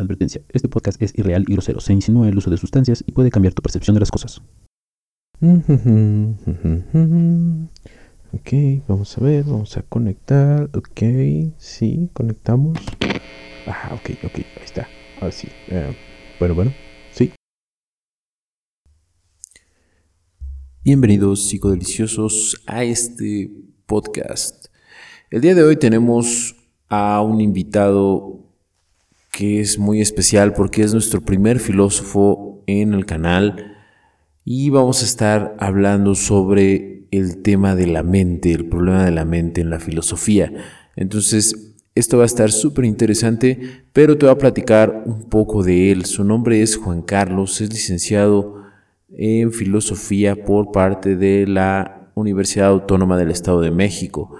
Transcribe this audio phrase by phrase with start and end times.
[0.00, 3.30] Advertencia, este podcast es irreal y grosero, se insinúa el uso de sustancias y puede
[3.30, 4.42] cambiar tu percepción de las cosas.
[8.32, 8.52] Ok,
[8.86, 10.70] vamos a ver, vamos a conectar.
[10.72, 11.02] Ok,
[11.58, 12.78] sí, conectamos.
[13.66, 14.86] Ah, ok, ok, ahí está.
[15.20, 15.48] Ahora sí.
[15.66, 15.96] Eh,
[16.38, 16.72] bueno, bueno,
[17.10, 17.32] sí.
[20.84, 23.50] Bienvenidos psicodeliciosos a este
[23.86, 24.66] podcast.
[25.28, 26.54] El día de hoy tenemos
[26.88, 28.49] a un invitado
[29.30, 33.76] que es muy especial porque es nuestro primer filósofo en el canal
[34.44, 39.24] y vamos a estar hablando sobre el tema de la mente, el problema de la
[39.24, 40.52] mente en la filosofía.
[40.96, 45.90] Entonces, esto va a estar súper interesante, pero te voy a platicar un poco de
[45.90, 46.04] él.
[46.04, 48.62] Su nombre es Juan Carlos, es licenciado
[49.16, 54.36] en filosofía por parte de la Universidad Autónoma del Estado de México.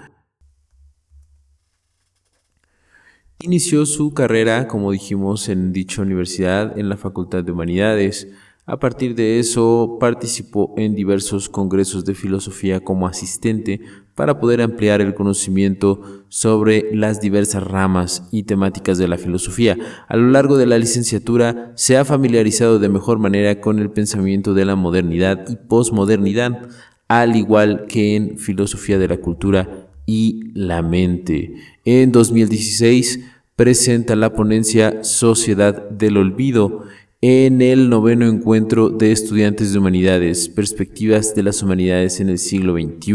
[3.43, 8.27] Inició su carrera, como dijimos, en dicha universidad, en la Facultad de Humanidades.
[8.67, 13.81] A partir de eso, participó en diversos congresos de filosofía como asistente
[14.13, 19.75] para poder ampliar el conocimiento sobre las diversas ramas y temáticas de la filosofía.
[20.07, 24.53] A lo largo de la licenciatura se ha familiarizado de mejor manera con el pensamiento
[24.53, 26.69] de la modernidad y posmodernidad,
[27.07, 31.55] al igual que en filosofía de la cultura y la mente.
[31.85, 33.30] En 2016
[33.61, 36.85] presenta la ponencia Sociedad del Olvido
[37.21, 42.73] en el noveno encuentro de estudiantes de humanidades, perspectivas de las humanidades en el siglo
[42.73, 43.13] XXI.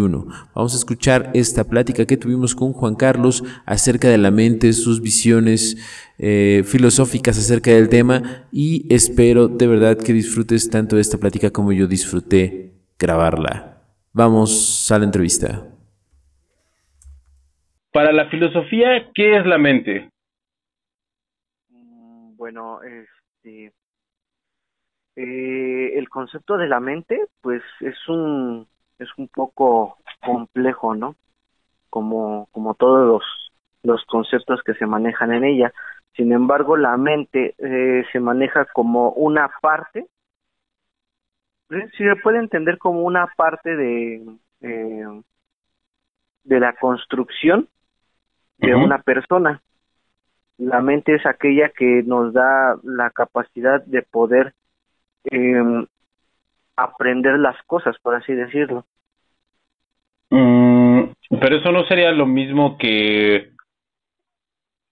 [0.54, 5.02] Vamos a escuchar esta plática que tuvimos con Juan Carlos acerca de la mente, sus
[5.02, 11.50] visiones eh, filosóficas acerca del tema y espero de verdad que disfrutes tanto esta plática
[11.50, 13.82] como yo disfruté grabarla.
[14.12, 15.66] Vamos a la entrevista.
[17.92, 20.08] Para la filosofía, ¿qué es la mente?
[22.46, 23.72] Bueno, este,
[25.16, 28.68] eh, el concepto de la mente, pues es un
[29.00, 31.16] es un poco complejo, ¿no?
[31.90, 35.72] Como como todos los los conceptos que se manejan en ella.
[36.14, 40.06] Sin embargo, la mente eh, se maneja como una parte,
[41.68, 44.24] si se puede entender como una parte de
[44.60, 45.22] eh,
[46.44, 47.68] de la construcción
[48.58, 49.60] de una persona
[50.58, 54.54] la mente es aquella que nos da la capacidad de poder
[55.30, 55.86] eh,
[56.76, 58.84] aprender las cosas, por así decirlo.
[60.30, 61.04] Mm,
[61.40, 63.50] pero eso no sería lo mismo que,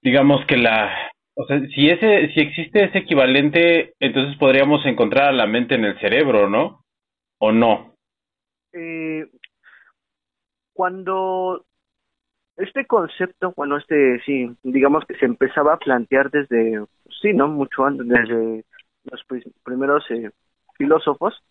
[0.03, 0.91] digamos que la,
[1.35, 5.85] o sea, si ese, si existe ese equivalente, entonces podríamos encontrar a la mente en
[5.85, 6.85] el cerebro, ¿no?
[7.39, 7.95] ¿O no?
[8.73, 9.27] Eh,
[10.73, 11.65] cuando
[12.57, 16.85] este concepto, bueno, este sí, digamos que se empezaba a plantear desde,
[17.21, 17.49] sí, ¿no?
[17.49, 18.65] Mucho antes, desde
[19.11, 19.25] los
[19.65, 20.31] primeros eh,
[20.77, 21.43] filósofos.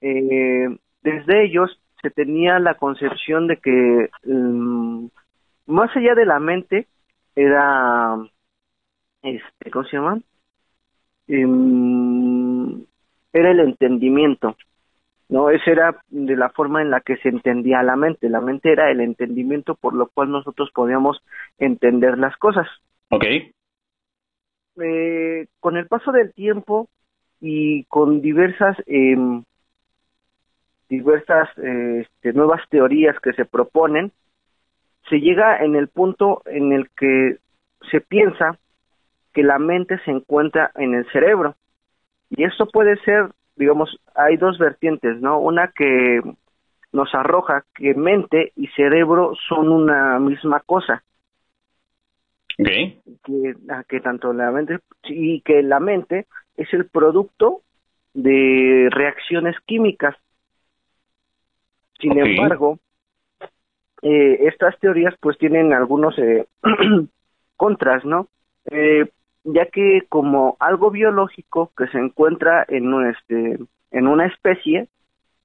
[0.00, 0.68] eh,
[1.02, 5.06] desde ellos se tenía la concepción de que mm,
[5.66, 6.86] más allá de la mente
[7.34, 8.16] era,
[9.22, 10.20] este, ¿cómo se llama?
[11.28, 12.84] Em,
[13.32, 14.56] era el entendimiento.
[15.30, 15.48] ¿No?
[15.48, 18.28] Esa era de la forma en la que se entendía la mente.
[18.28, 21.22] La mente era el entendimiento por lo cual nosotros podíamos
[21.58, 22.66] entender las cosas.
[23.10, 23.24] Ok.
[24.82, 26.88] Eh, con el paso del tiempo
[27.40, 29.16] y con diversas eh,
[30.88, 34.10] diversas eh, este, nuevas teorías que se proponen,
[35.08, 37.36] se llega en el punto en el que
[37.90, 38.58] se piensa
[39.32, 41.54] que la mente se encuentra en el cerebro.
[42.30, 43.30] Y esto puede ser
[43.60, 45.38] digamos, hay dos vertientes, ¿no?
[45.38, 46.20] Una que
[46.92, 51.04] nos arroja que mente y cerebro son una misma cosa.
[52.58, 53.00] Okay.
[53.22, 53.54] Que,
[53.88, 56.26] que tanto la mente y que la mente
[56.56, 57.60] es el producto
[58.14, 60.16] de reacciones químicas.
[62.00, 62.78] Sin embargo,
[64.02, 66.46] eh, estas teorías pues tienen algunos eh,
[67.56, 68.28] contras, ¿no?
[68.70, 69.06] Eh,
[69.44, 73.58] ya que como algo biológico que se encuentra en un, este
[73.90, 74.88] en una especie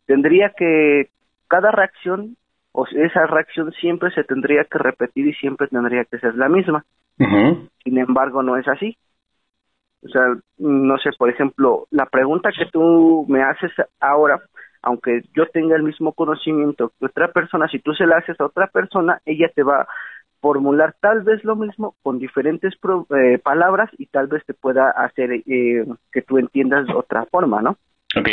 [0.06, 1.09] tendría que
[1.47, 2.38] cada reacción
[2.71, 6.86] o esa reacción siempre se tendría que repetir y siempre tendría que ser la misma.
[7.18, 8.97] Sin embargo, no es así.
[10.03, 14.41] O sea, no sé, por ejemplo, la pregunta que tú me haces ahora,
[14.81, 18.45] aunque yo tenga el mismo conocimiento que otra persona, si tú se la haces a
[18.45, 19.88] otra persona, ella te va
[20.41, 25.31] formular tal vez lo mismo con diferentes eh, palabras y tal vez te pueda hacer
[25.31, 27.77] eh, que tú entiendas de otra forma, ¿no?
[28.17, 28.29] Ok.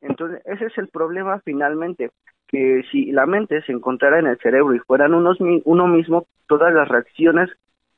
[0.00, 2.10] Entonces, ese es el problema finalmente,
[2.46, 6.72] que si la mente se encontrara en el cerebro y fueran unos, uno mismo, todas
[6.72, 7.50] las reacciones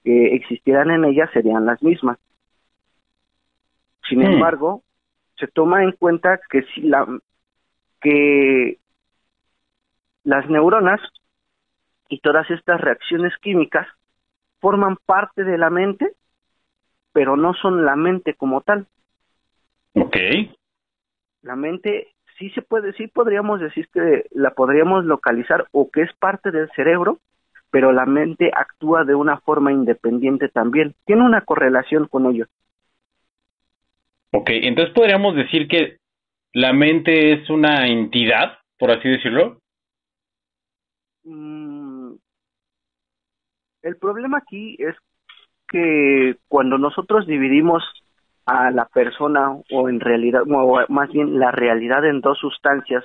[0.05, 2.19] que existieran en ella serían las mismas.
[4.09, 4.32] Sin Hmm.
[4.32, 4.82] embargo,
[5.37, 7.06] se toma en cuenta que si la
[8.00, 8.79] que
[10.25, 11.00] las neuronas
[12.09, 13.87] y todas estas reacciones químicas
[14.61, 16.13] forman parte de la mente,
[17.13, 18.87] pero no son la mente como tal.
[19.95, 20.17] Ok.
[21.43, 22.09] La mente
[22.39, 26.71] sí se puede, sí podríamos decir que la podríamos localizar o que es parte del
[26.75, 27.19] cerebro,
[27.71, 30.95] pero la mente actúa de una forma independiente también.
[31.05, 32.47] Tiene una correlación con ello.
[34.33, 35.99] Ok, entonces podríamos decir que
[36.53, 39.59] la mente es una entidad, por así decirlo.
[41.25, 41.88] Mm,
[43.88, 44.94] El problema aquí es
[45.67, 47.82] que cuando nosotros dividimos
[48.44, 53.02] a la persona o en realidad, o más bien la realidad en dos sustancias,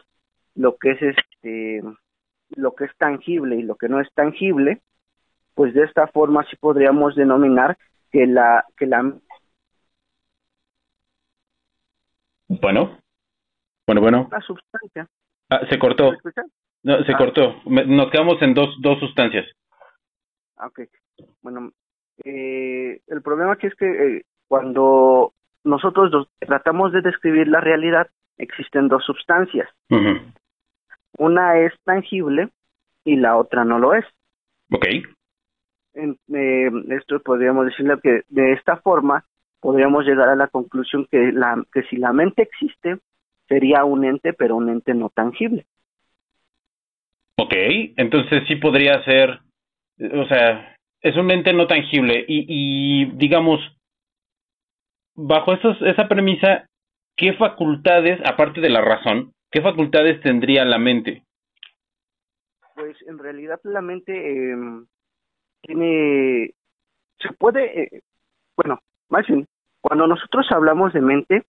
[0.55, 1.81] lo que es este,
[2.49, 4.81] lo que es tangible y lo que no es tangible,
[5.55, 7.77] pues de esta forma sí podríamos denominar
[8.11, 9.13] que la que la
[12.49, 12.97] Bueno.
[13.87, 14.27] Bueno, bueno.
[14.31, 15.07] la sustancia
[15.49, 16.11] Ah, se cortó.
[16.83, 17.17] No, se Ah.
[17.17, 17.61] cortó.
[17.65, 19.45] Nos quedamos en dos, dos sustancias.
[20.57, 20.81] Ah, Ok,
[21.41, 21.71] bueno,
[22.23, 23.85] eh, el problema aquí es que
[24.17, 25.33] eh, cuando
[25.63, 28.07] nosotros tratamos de describir la realidad,
[28.37, 29.69] existen dos sustancias.
[31.17, 32.49] Una es tangible
[33.05, 34.05] y la otra no lo es.
[34.71, 34.85] Ok.
[35.93, 39.23] En- eh, esto podríamos decirle que de esta forma
[39.59, 42.97] podríamos llegar a la conclusión que, la, que si la mente existe,
[43.47, 45.65] sería un ente, pero un ente no tangible.
[47.37, 47.53] Ok.
[47.97, 49.39] Entonces sí podría ser,
[49.99, 53.59] o sea, es un ente no tangible y, y digamos,
[55.15, 56.67] bajo esos, esa premisa,
[57.15, 61.23] ¿qué facultades, aparte de la razón, qué facultades tendría la mente?
[62.75, 64.55] Pues en realidad la mente eh,
[65.61, 66.53] tiene,
[67.19, 68.01] se puede, eh,
[68.55, 68.79] bueno,
[69.09, 69.47] más bien,
[69.81, 71.43] cuando nosotros hablamos de mente,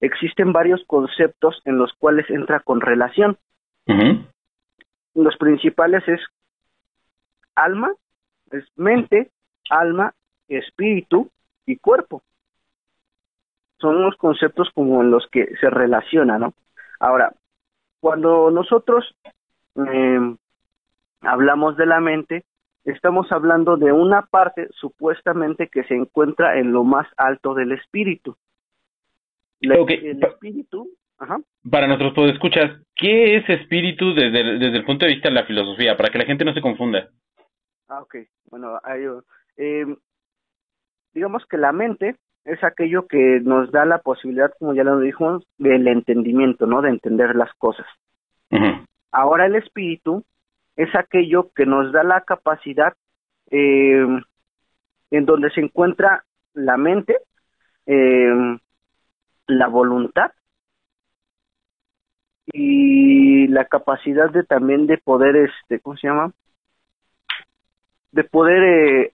[0.00, 3.38] existen varios conceptos en los cuales entra con relación.
[5.14, 6.20] Los principales es
[7.54, 7.92] alma,
[8.50, 9.30] es mente,
[9.70, 10.14] alma,
[10.48, 11.30] espíritu
[11.66, 12.22] y cuerpo.
[13.80, 16.54] Son los conceptos como en los que se relaciona, ¿no?
[17.00, 17.32] Ahora,
[18.00, 19.14] cuando nosotros
[19.76, 20.36] eh,
[21.20, 22.44] hablamos de la mente,
[22.84, 28.36] estamos hablando de una parte supuestamente que se encuentra en lo más alto del espíritu.
[29.60, 30.88] La- Ok, El espíritu,
[31.18, 31.38] ajá,
[31.68, 35.96] Para nuestros podescuchas, ¿qué es espíritu desde desde el punto de vista de la filosofía?
[35.96, 37.08] Para que la gente no se confunda.
[37.92, 38.16] Ah, ok.
[38.46, 39.02] Bueno, ahí,
[39.58, 39.84] eh,
[41.12, 45.44] digamos que la mente es aquello que nos da la posibilidad, como ya lo dijimos,
[45.58, 46.80] del entendimiento, ¿no?
[46.80, 47.86] De entender las cosas.
[49.10, 50.24] Ahora el espíritu
[50.76, 52.94] es aquello que nos da la capacidad
[53.50, 54.06] eh,
[55.10, 56.24] en donde se encuentra
[56.54, 57.18] la mente,
[57.84, 58.58] eh,
[59.48, 60.32] la voluntad
[62.46, 66.32] y la capacidad de también de poder, este, ¿cómo se llama?
[68.12, 69.12] De poder eh,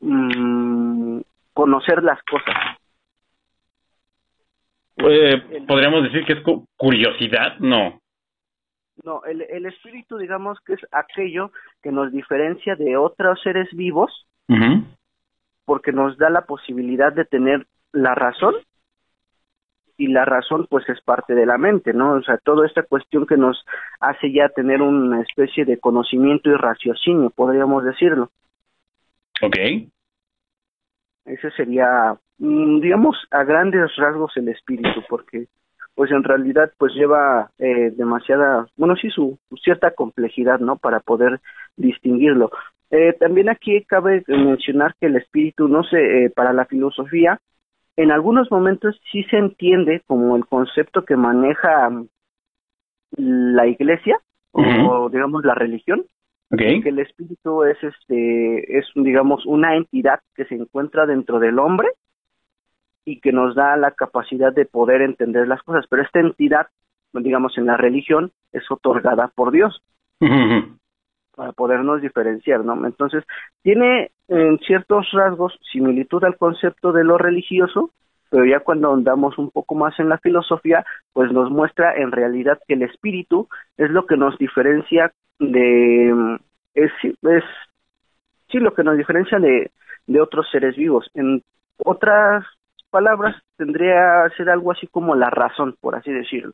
[0.00, 1.20] mm,
[1.52, 2.54] conocer las cosas.
[4.96, 7.58] Eh, ¿Podríamos decir que es cu- curiosidad?
[7.58, 8.00] No.
[9.02, 14.26] No, el, el espíritu, digamos que es aquello que nos diferencia de otros seres vivos
[15.64, 18.54] porque nos da la posibilidad de tener la razón
[20.00, 22.14] y la razón pues es parte de la mente, ¿no?
[22.14, 23.66] O sea, toda esta cuestión que nos
[24.00, 28.30] hace ya tener una especie de conocimiento y raciocinio, podríamos decirlo.
[29.42, 29.56] Ok.
[31.26, 35.48] Ese sería, mm, digamos, a grandes rasgos el espíritu, porque
[35.94, 40.76] pues en realidad pues lleva eh, demasiada, bueno, sí, su, su cierta complejidad, ¿no?
[40.76, 41.40] Para poder
[41.76, 42.50] distinguirlo.
[42.90, 47.38] Eh, también aquí cabe mencionar que el espíritu, no sé, eh, para la filosofía,
[48.02, 52.06] en algunos momentos sí se entiende como el concepto que maneja mm,
[53.16, 54.18] la iglesia
[54.52, 56.04] o digamos la religión,
[56.52, 56.58] Ok.
[56.58, 61.88] que el espíritu es este es digamos una entidad que se encuentra dentro del hombre
[63.04, 66.66] y que nos da la capacidad de poder entender las cosas, pero esta entidad,
[67.12, 69.80] digamos en la religión, es otorgada por Dios
[70.20, 70.79] ujú.
[71.40, 72.86] Para podernos diferenciar, ¿no?
[72.86, 73.24] Entonces,
[73.62, 77.92] tiene en ciertos rasgos similitud al concepto de lo religioso,
[78.28, 82.58] pero ya cuando andamos un poco más en la filosofía, pues nos muestra en realidad
[82.68, 86.38] que el espíritu es lo que nos diferencia de
[86.74, 86.92] es,
[88.50, 89.70] sí lo que nos diferencia de,
[90.08, 91.10] de otros seres vivos.
[91.14, 91.42] En
[91.82, 92.44] otras
[92.90, 96.52] palabras, tendría que ser algo así como la razón, por así decirlo.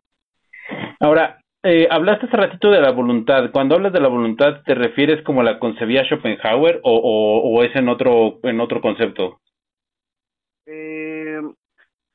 [1.00, 3.50] Ahora, eh, hablaste hace ratito de la voluntad.
[3.52, 7.74] Cuando hablas de la voluntad, ¿te refieres como la concebía Schopenhauer o, o, o es
[7.76, 9.40] en otro, en otro concepto?
[10.66, 11.40] Eh,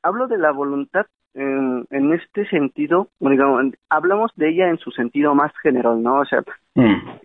[0.04, 5.36] hablo de la voluntad en, en este sentido, digamos, hablamos de ella en su sentido
[5.36, 6.20] más general, ¿no?
[6.20, 6.44] O sea,
[6.74, 7.20] Mm.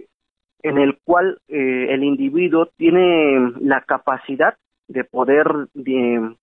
[0.63, 4.57] en el cual eh, el individuo tiene la capacidad
[4.89, 6.35] de poder de,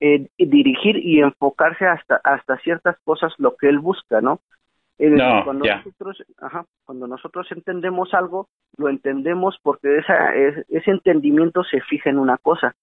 [0.00, 4.40] eh, dirigir y enfocarse hasta hasta ciertas cosas lo que él busca, ¿no?
[5.08, 11.64] No, cuando nosotros, ajá, cuando nosotros entendemos algo, lo entendemos porque esa, es- ese entendimiento
[11.64, 12.74] se fija en una cosa.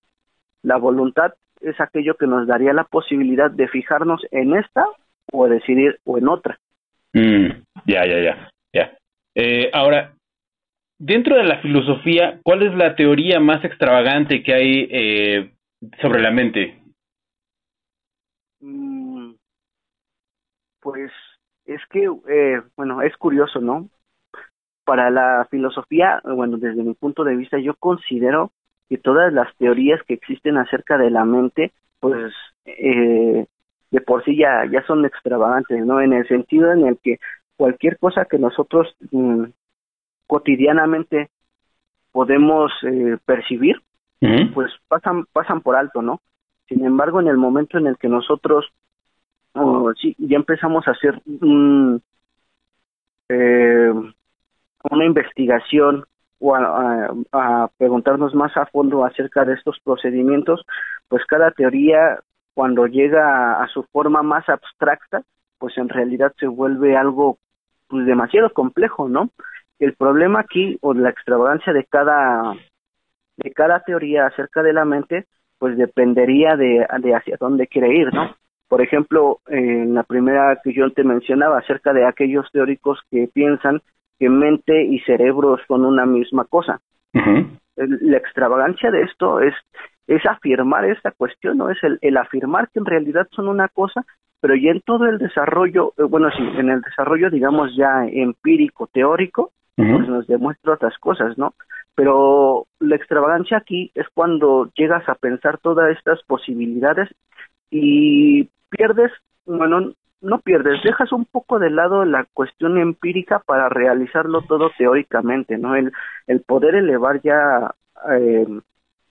[0.64, 4.86] La voluntad es aquello que nos daría la posibilidad de fijarnos en esta
[5.32, 6.60] o decidir o en otra.
[7.14, 7.48] Mm,
[7.86, 8.98] ya, ya, ya, ya.
[9.36, 10.14] Eh, ahora,
[10.98, 15.52] dentro de la filosofía, ¿cuál es la teoría más extravagante que hay eh,
[16.02, 16.80] sobre la mente?
[18.60, 19.34] Mm,
[20.82, 21.12] Pues
[21.68, 23.90] es que, eh, bueno, es curioso, ¿no?
[24.86, 28.52] Para la filosofía, bueno, desde mi punto de vista, yo considero
[28.90, 32.34] que todas las teorías que existen acerca de la mente, pues
[32.66, 33.46] eh,
[33.92, 36.00] de por sí ya, ya son extravagantes, ¿no?
[36.00, 37.20] En el sentido en el que
[37.58, 39.44] cualquier cosa que nosotros mm,
[40.26, 41.30] cotidianamente
[42.14, 43.82] podemos eh, percibir,
[44.54, 46.22] pues pasan pasan por alto, ¿no?
[46.68, 48.66] Sin embargo, en el momento en el que nosotros
[49.60, 52.02] oh, sí, ya empezamos a hacer un,
[53.30, 53.92] eh,
[54.90, 56.06] una investigación
[56.40, 60.64] o a, preguntarnos más a fondo acerca de estos procedimientos,
[61.08, 62.20] pues cada teoría
[62.54, 65.24] cuando llega a, a su forma más abstracta,
[65.58, 67.40] pues en realidad se vuelve algo
[67.88, 69.32] pues demasiado complejo, ¿no?
[69.80, 72.54] El problema aquí o la extravagancia de cada
[73.38, 75.26] de cada teoría acerca de la mente,
[75.60, 78.36] pues dependería de, de hacia dónde quiere ir, ¿no?
[78.68, 83.82] Por ejemplo, en la primera que yo te mencionaba acerca de aquellos teóricos que piensan
[84.20, 86.82] que mente y cerebro son una misma cosa.
[87.76, 89.54] La extravagancia de esto es,
[90.08, 91.70] es afirmar esta cuestión, ¿no?
[91.70, 94.04] Es el, el afirmar que en realidad son una cosa,
[94.40, 98.88] pero ya en todo el desarrollo, eh, bueno, sí, en el desarrollo, digamos, ya empírico,
[98.88, 101.54] teórico, pues nos demuestra otras cosas, ¿no?
[101.94, 107.10] Pero la extravagancia aquí es cuando llegas a pensar todas estas posibilidades
[107.70, 109.12] y pierdes,
[109.46, 115.58] bueno, no pierdes, dejas un poco de lado la cuestión empírica para realizarlo todo teóricamente,
[115.58, 115.76] ¿no?
[115.76, 115.92] El,
[116.28, 117.74] el poder elevar ya
[118.12, 118.48] eh,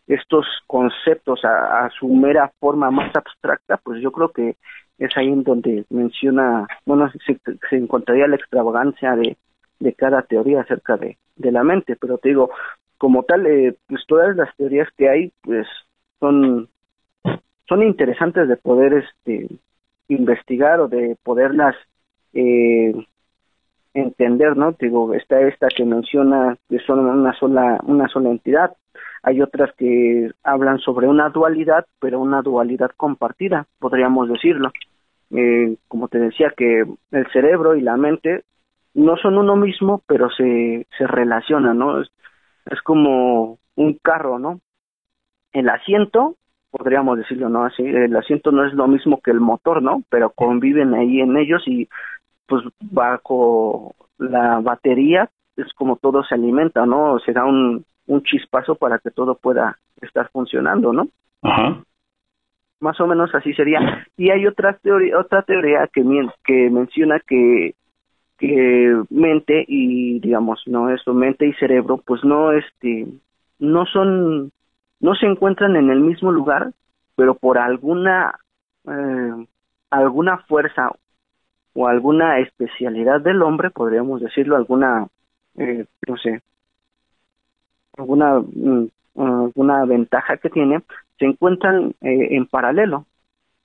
[0.06, 4.56] estos conceptos a, a su mera forma más abstracta, pues yo creo que
[4.98, 9.36] es ahí en donde menciona, bueno, se, se encontraría la extravagancia de,
[9.78, 12.50] de cada teoría acerca de, de la mente, pero te digo,
[12.98, 15.66] como tal, eh, pues todas las teorías que hay, pues
[16.18, 16.68] son,
[17.68, 19.48] son interesantes de poder este
[20.08, 21.74] investigar o de poderlas
[22.32, 22.94] eh,
[23.94, 24.72] entender, ¿no?
[24.72, 28.76] Digo, está esta que menciona que son una sola, una sola entidad,
[29.26, 34.70] hay otras que hablan sobre una dualidad, pero una dualidad compartida, podríamos decirlo.
[35.30, 38.44] Eh, como te decía, que el cerebro y la mente
[38.94, 42.02] no son uno mismo, pero se, se relacionan, ¿no?
[42.02, 42.08] Es,
[42.66, 44.60] es como un carro, ¿no?
[45.52, 46.36] El asiento,
[46.70, 47.64] podríamos decirlo, ¿no?
[47.64, 50.02] Así, el asiento no es lo mismo que el motor, ¿no?
[50.08, 51.88] Pero conviven ahí en ellos y
[52.46, 57.18] pues bajo la batería es como todo se alimenta, ¿no?
[57.20, 61.08] Se da un, un chispazo para que todo pueda estar funcionando, ¿no?
[61.42, 61.82] Ajá.
[62.80, 64.06] Más o menos así sería.
[64.16, 66.02] Y hay otra teoría, otra teoría que,
[66.44, 67.74] que menciona que
[68.38, 73.06] que mente y digamos no eso mente y cerebro pues no este
[73.58, 74.50] no son
[75.00, 76.72] no se encuentran en el mismo lugar
[77.16, 78.38] pero por alguna
[78.88, 79.46] eh,
[79.90, 80.90] alguna fuerza
[81.74, 85.06] o alguna especialidad del hombre podríamos decirlo alguna
[85.56, 86.42] eh, no sé
[87.96, 88.86] alguna mm,
[89.16, 90.82] alguna ventaja que tiene
[91.18, 93.06] se encuentran eh, en paralelo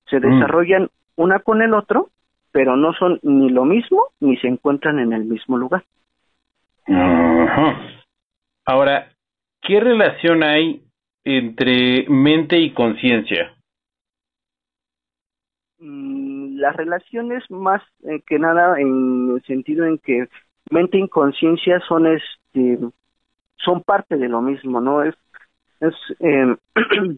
[0.07, 0.21] se Mm.
[0.21, 2.09] desarrollan una con el otro
[2.51, 5.83] pero no son ni lo mismo ni se encuentran en el mismo lugar.
[8.65, 9.07] Ahora,
[9.61, 10.81] ¿qué relación hay
[11.24, 13.56] entre mente y conciencia?
[15.80, 20.28] Mm, La relación es más eh, que nada en el sentido en que
[20.70, 22.80] mente y conciencia son este
[23.58, 25.04] son parte de lo mismo, ¿no?
[25.04, 25.16] Es
[25.80, 26.56] es eh,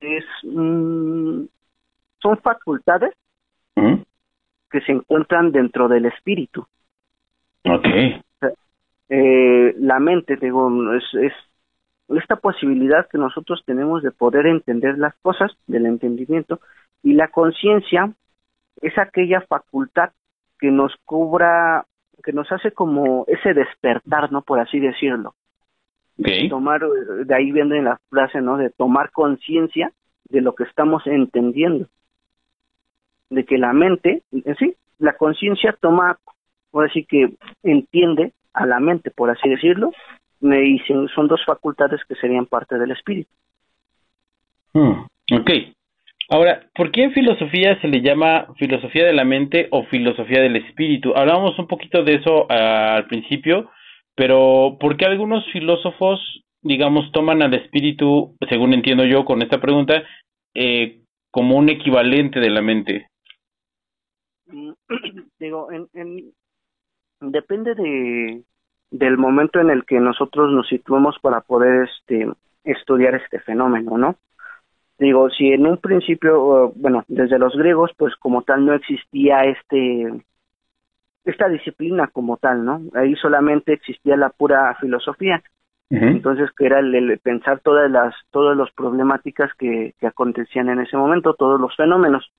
[0.00, 1.44] es mm,
[2.20, 3.14] son facultades
[4.70, 6.66] que se encuentran dentro del espíritu.
[7.64, 7.86] Ok.
[9.08, 11.32] eh, la mente, digo, es, es
[12.16, 16.60] esta posibilidad que nosotros tenemos de poder entender las cosas, del entendimiento,
[17.02, 18.12] y la conciencia
[18.80, 20.10] es aquella facultad
[20.58, 21.84] que nos cubra,
[22.24, 24.42] que nos hace como ese despertar, ¿no?
[24.42, 25.34] Por así decirlo.
[26.48, 28.56] Tomar, eh, de ahí viene la frase, ¿no?
[28.56, 29.92] De tomar conciencia
[30.28, 31.86] de lo que estamos entendiendo.
[33.30, 36.18] De que la mente, en sí, la conciencia toma,
[36.72, 39.92] o así que entiende a la mente, por así decirlo,
[40.40, 40.78] y
[41.14, 43.30] son dos facultades que serían parte del espíritu.
[44.72, 45.50] Hmm, ok.
[46.30, 50.56] Ahora, ¿por qué en filosofía se le llama filosofía de la mente o filosofía del
[50.56, 51.14] espíritu?
[51.16, 53.70] Hablábamos un poquito de eso ah, al principio,
[54.14, 56.20] pero ¿por qué algunos filósofos,
[56.60, 60.02] digamos, toman al espíritu, según entiendo yo con esta pregunta,
[60.54, 63.08] eh, como un equivalente de la mente?
[65.40, 66.32] Digo, en,
[67.20, 68.42] depende de
[68.90, 72.28] del momento en el que nosotros nos situemos para poder este
[72.64, 74.16] estudiar este fenómeno, ¿no?
[74.98, 80.12] Digo, si en un principio, bueno, desde los griegos, pues como tal no existía este
[81.24, 82.80] esta disciplina como tal, ¿no?
[82.94, 85.42] Ahí solamente existía la pura filosofía.
[85.90, 90.98] Entonces, que era el, pensar todas las todas las problemáticas que, que acontecían en ese
[90.98, 92.30] momento, todos los fenómenos.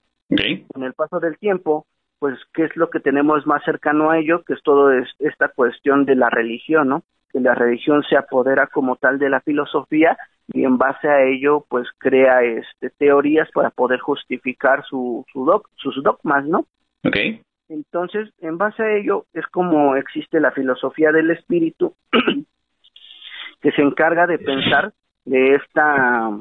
[0.72, 1.88] Con el paso del tiempo,
[2.20, 6.06] pues qué es lo que tenemos más cercano a ello, que es todo esta cuestión
[6.06, 7.04] de la religión, ¿no?
[7.32, 10.18] Que la religión se apodera como tal de la filosofía
[10.52, 16.04] y en base a ello, pues crea este, teorías para poder justificar su, su sus
[16.04, 16.66] dogmas, ¿no?
[17.04, 17.42] Okay.
[17.70, 21.96] Entonces, en base a ello es como existe la filosofía del espíritu,
[23.62, 24.92] que se encarga de pensar
[25.26, 26.32] de esta,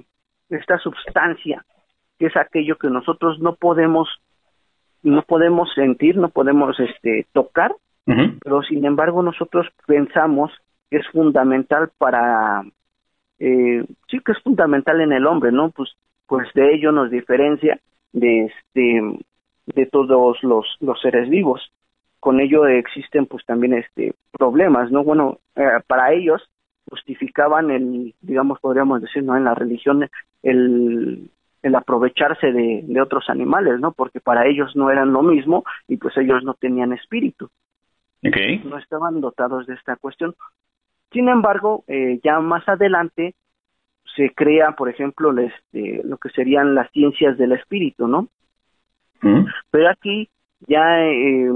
[0.48, 1.64] esta sustancia,
[2.18, 4.08] que es aquello que nosotros no podemos
[5.02, 7.74] no podemos sentir, no podemos este, tocar,
[8.42, 10.50] pero sin embargo nosotros pensamos
[10.90, 12.62] que es fundamental para,
[13.38, 15.70] eh, sí que es fundamental en el hombre, ¿no?
[15.70, 15.90] Pues,
[16.26, 17.78] pues de ello nos diferencia
[18.12, 19.02] de este,
[19.66, 21.70] de todos los, los seres vivos.
[22.20, 25.04] Con ello existen pues también este problemas, ¿no?
[25.04, 26.42] Bueno, eh, para ellos
[26.88, 29.36] justificaban el, digamos, podríamos decir, ¿no?
[29.36, 30.08] En la religión
[30.42, 31.30] el,
[31.62, 33.92] el aprovecharse de, de, otros animales, ¿no?
[33.92, 37.50] Porque para ellos no eran lo mismo y pues ellos no tenían espíritu.
[38.26, 38.58] Okay.
[38.64, 40.34] No estaban dotados de esta cuestión.
[41.12, 43.34] Sin embargo, eh, ya más adelante
[44.16, 48.28] se crea, por ejemplo, este, lo que serían las ciencias del espíritu, ¿no?
[49.22, 49.46] Mm.
[49.70, 50.28] Pero aquí
[50.66, 51.48] ya eh,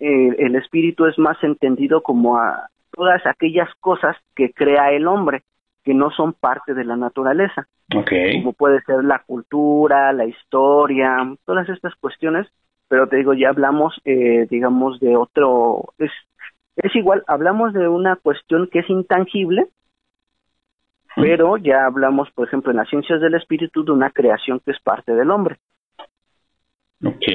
[0.00, 5.42] eh, el espíritu es más entendido como a todas aquellas cosas que crea el hombre
[5.84, 7.66] que no son parte de la naturaleza.
[7.88, 12.46] Como puede ser la cultura, la historia, todas estas cuestiones,
[12.88, 16.10] pero te digo, ya hablamos, eh, digamos, de otro, es,
[16.76, 19.66] es igual, hablamos de una cuestión que es intangible,
[21.16, 24.80] pero ya hablamos, por ejemplo, en las ciencias del espíritu de una creación que es
[24.80, 25.56] parte del hombre.
[27.04, 27.26] Ok.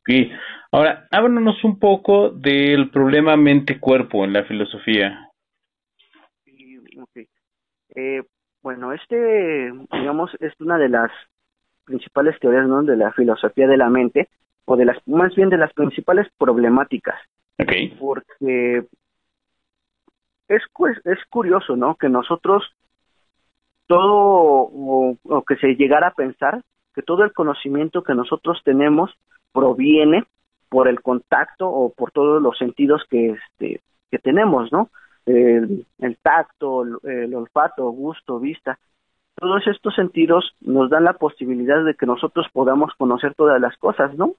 [0.00, 0.32] okay.
[0.72, 5.31] Ahora, háblanos un poco del problema mente-cuerpo en la filosofía.
[7.94, 8.22] Eh,
[8.62, 11.10] bueno, este, digamos, es una de las
[11.84, 12.82] principales teorías ¿no?
[12.82, 14.28] de la filosofía de la mente,
[14.64, 17.18] o de las, más bien de las principales problemáticas.
[17.58, 17.88] Okay.
[17.98, 18.84] Porque
[20.48, 20.62] es,
[21.04, 21.96] es curioso, ¿no?
[21.96, 22.64] Que nosotros,
[23.86, 26.62] todo, o, o que se llegara a pensar,
[26.94, 29.10] que todo el conocimiento que nosotros tenemos
[29.52, 30.24] proviene
[30.68, 34.90] por el contacto o por todos los sentidos que, este, que tenemos, ¿no?
[35.26, 35.86] El,
[36.22, 38.78] tacto, el, olfato, gusto, vista.
[39.34, 44.14] Todos estos sentidos nos dan la posibilidad de que nosotros podamos conocer todas las cosas,
[44.14, 44.34] ¿no?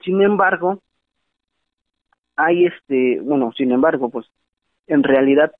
[0.00, 0.80] Sin embargo,
[2.36, 4.26] hay este, bueno, sin embargo, pues
[4.86, 5.52] en realidad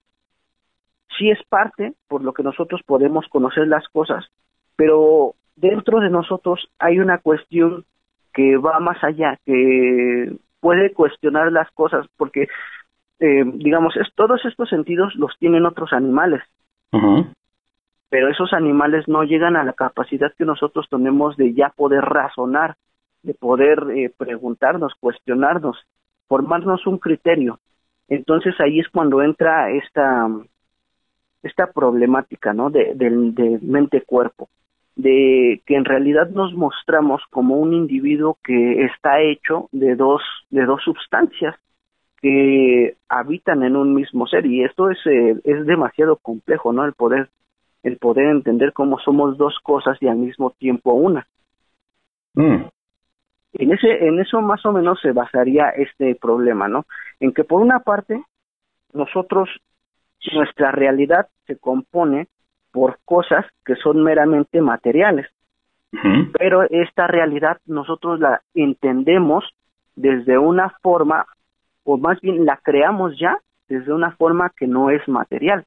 [1.19, 4.27] sí es parte por lo que nosotros podemos conocer las cosas,
[4.77, 7.85] pero dentro de nosotros hay una cuestión
[8.33, 12.47] que va más allá, que puede cuestionar las cosas, porque
[13.21, 16.43] eh, digamos, es, todos estos sentidos los tienen otros animales.
[18.11, 22.77] Pero esos animales no llegan a la capacidad que nosotros tenemos de ya poder razonar,
[23.23, 25.77] de poder eh, preguntarnos, cuestionarnos,
[26.27, 27.59] formarnos un criterio.
[28.09, 30.29] Entonces ahí es cuando entra esta,
[31.43, 32.71] esta problemática, ¿no?
[32.71, 34.49] De, de mente-cuerpo,
[34.97, 40.65] de que en realidad nos mostramos como un individuo que está hecho de dos, de
[40.65, 41.55] dos sustancias,
[42.21, 46.93] que habitan en un mismo ser y esto es eh, es demasiado complejo no el
[46.93, 47.29] poder
[47.83, 51.27] el poder entender cómo somos dos cosas y al mismo tiempo una.
[52.35, 52.67] Mm.
[53.55, 56.85] en ese en eso más o menos se basaría este problema no
[57.21, 58.23] en que por una parte
[58.93, 59.49] nosotros
[60.33, 62.29] nuestra realidad se compone
[62.73, 65.27] por cosas que son meramente materiales.
[66.39, 69.45] Pero esta realidad nosotros la entendemos
[69.97, 71.27] desde una forma
[71.91, 75.65] o más bien la creamos ya desde una forma que no es material,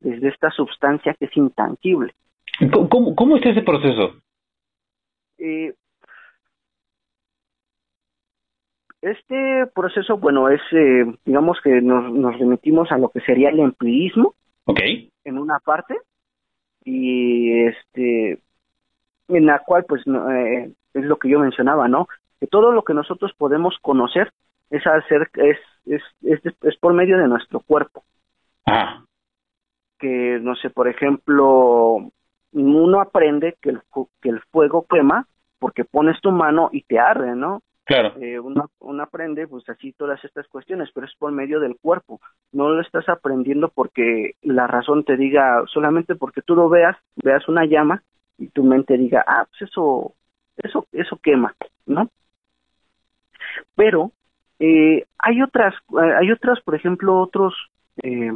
[0.00, 2.12] desde esta sustancia que es intangible.
[2.90, 4.16] ¿Cómo, cómo está ese proceso?
[5.38, 5.72] Eh,
[9.00, 13.60] este proceso, bueno, es, eh, digamos que nos, nos remitimos a lo que sería el
[13.60, 14.34] empirismo.
[14.64, 14.80] Ok.
[15.22, 15.98] En una parte.
[16.84, 18.40] Y este,
[19.28, 22.08] en la cual, pues, eh, es lo que yo mencionaba, ¿no?
[22.40, 24.32] Que todo lo que nosotros podemos conocer
[24.70, 28.04] es hacer, es, es, es, es por medio de nuestro cuerpo.
[28.64, 29.04] Ajá.
[29.98, 32.10] Que, no sé, por ejemplo,
[32.52, 33.82] uno aprende que el,
[34.22, 35.26] que el fuego quema
[35.58, 37.62] porque pones tu mano y te arde, ¿no?
[37.84, 38.14] Claro.
[38.20, 42.20] Eh, uno, uno, aprende pues así todas estas cuestiones, pero es por medio del cuerpo.
[42.52, 47.48] No lo estás aprendiendo porque la razón te diga, solamente porque tú lo veas, veas
[47.48, 48.02] una llama
[48.38, 50.14] y tu mente diga, ah, pues eso,
[50.56, 51.54] eso, eso quema,
[51.86, 52.08] ¿no?
[53.74, 54.12] Pero
[54.60, 55.74] eh, hay otras,
[56.20, 57.54] hay otras, por ejemplo, otros,
[58.02, 58.32] eh,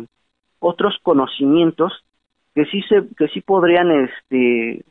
[0.58, 1.92] otros conocimientos
[2.54, 4.84] que sí se, que sí podrían, este,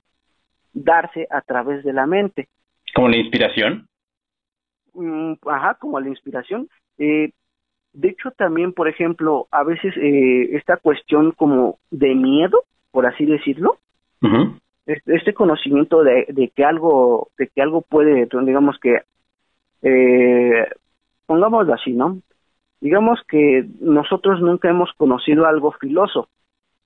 [0.74, 2.48] darse a través de la mente.
[2.94, 3.88] ¿Como la inspiración?
[4.94, 6.68] Mm, ajá, como la inspiración.
[6.98, 7.32] Eh,
[7.94, 13.26] de hecho, también, por ejemplo, a veces eh, esta cuestión como de miedo, por así
[13.26, 13.78] decirlo,
[14.22, 14.60] uh -huh.
[14.88, 19.02] este, este, conocimiento de, de, que algo, de que algo puede, digamos que,
[19.84, 20.68] eh,
[21.34, 22.20] pongámoslo así, ¿no?
[22.80, 26.28] Digamos que nosotros nunca hemos conocido algo filoso.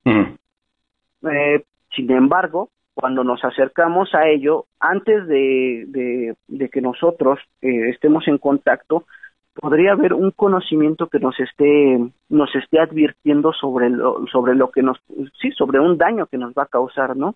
[0.06, 7.90] Eh, sin embargo, cuando nos acercamos a ello, antes de, de, de que nosotros eh,
[7.90, 9.04] estemos en contacto,
[9.54, 14.84] podría haber un conocimiento que nos esté nos esté advirtiendo sobre lo, sobre lo que
[14.84, 14.98] nos
[15.42, 17.34] sí sobre un daño que nos va a causar no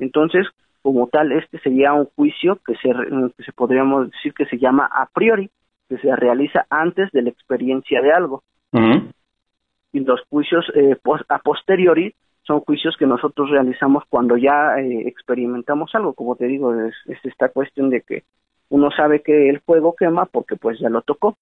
[0.00, 0.48] entonces
[0.82, 2.88] como tal este sería un juicio que se
[3.36, 5.48] que se podríamos decir que se llama a priori
[5.90, 9.12] que se realiza antes de la experiencia de algo uh -huh.
[9.92, 10.96] y los juicios eh,
[11.28, 16.74] a posteriori son juicios que nosotros realizamos cuando ya eh, experimentamos algo como te digo
[16.74, 18.22] es, es esta cuestión de que
[18.70, 21.36] uno sabe que el fuego quema porque pues ya lo tocó.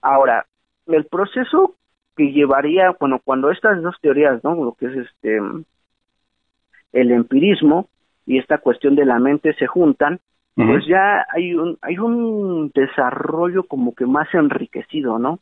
[0.00, 0.46] Ahora,
[0.86, 1.74] el proceso
[2.16, 4.54] que llevaría, bueno, cuando estas dos teorías, ¿no?
[4.54, 5.40] Lo que es este
[6.92, 7.88] el empirismo
[8.26, 10.20] y esta cuestión de la mente se juntan,
[10.54, 15.38] pues ya hay un hay un desarrollo como que más enriquecido, ¿no?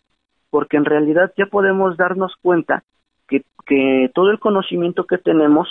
[0.50, 2.84] Porque en realidad ya podemos darnos cuenta
[3.26, 5.68] que que todo el conocimiento que tenemos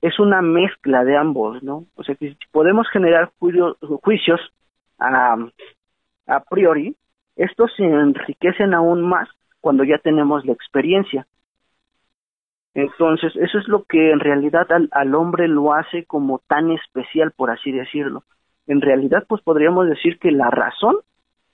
[0.00, 1.84] es una mezcla de ambos, ¿no?
[1.96, 4.40] O sea, que podemos generar juicio, juicios
[4.98, 5.36] a,
[6.26, 6.96] a priori,
[7.36, 9.28] estos se enriquecen aún más
[9.60, 11.26] cuando ya tenemos la experiencia.
[12.74, 17.32] Entonces, eso es lo que en realidad al, al hombre lo hace como tan especial,
[17.32, 18.22] por así decirlo.
[18.66, 20.96] En realidad, pues podríamos decir que la razón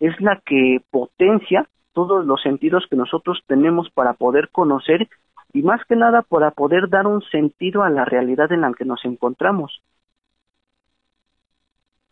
[0.01, 5.09] es la que potencia todos los sentidos que nosotros tenemos para poder conocer
[5.53, 8.85] y más que nada para poder dar un sentido a la realidad en la que
[8.85, 9.83] nos encontramos.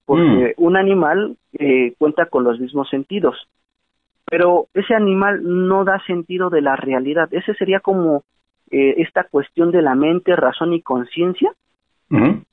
[0.05, 0.63] Porque mm.
[0.63, 3.37] un animal eh, cuenta con los mismos sentidos,
[4.27, 7.29] pero ese animal no da sentido de la realidad.
[7.33, 8.23] Ese sería como
[8.71, 11.51] eh, esta cuestión de la mente, razón y conciencia,
[12.11, 12.45] uh -huh.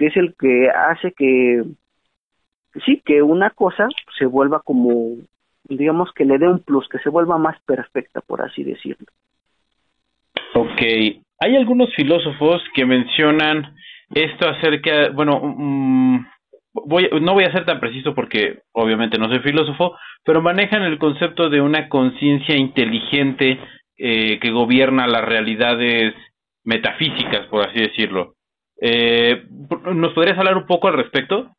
[0.00, 1.62] Que es el que hace que,
[2.86, 3.86] sí, que una cosa
[4.18, 5.16] se vuelva como,
[5.64, 9.06] digamos, que le dé un plus, que se vuelva más perfecta, por así decirlo.
[10.54, 10.80] Ok,
[11.38, 13.74] hay algunos filósofos que mencionan
[14.08, 16.24] esto acerca, bueno, um,
[16.72, 20.98] voy, no voy a ser tan preciso porque obviamente no soy filósofo, pero manejan el
[20.98, 23.58] concepto de una conciencia inteligente
[23.98, 26.14] eh, que gobierna las realidades
[26.64, 28.36] metafísicas, por así decirlo.
[28.80, 29.46] Eh,
[29.94, 31.50] ¿Nos podrías hablar un poco al respecto?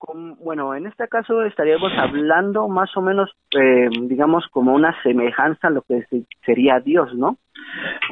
[0.00, 5.68] con, bueno, en este caso estaríamos hablando más o menos, eh, digamos, como una semejanza
[5.68, 6.06] a lo que
[6.44, 7.36] sería Dios, ¿no?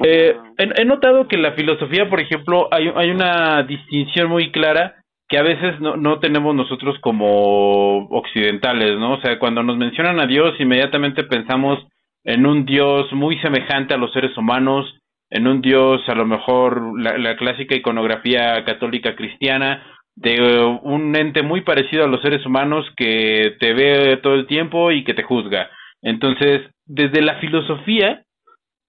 [0.04, 4.52] Eh, he, he, notado que en la filosofía, por ejemplo, hay, hay una distinción muy
[4.52, 4.96] clara
[5.28, 9.14] que a veces no, no tenemos nosotros como occidentales, ¿no?
[9.14, 11.78] O sea, cuando nos mencionan a Dios, inmediatamente pensamos
[12.22, 14.97] en un Dios muy semejante a los seres humanos,
[15.30, 19.84] en un Dios, a lo mejor la, clásica iconografía católica cristiana,
[20.16, 24.90] de un ente muy parecido a los seres humanos que te ve todo el tiempo
[24.90, 25.70] y que te juzga.
[26.02, 28.22] Entonces, desde la filosofía,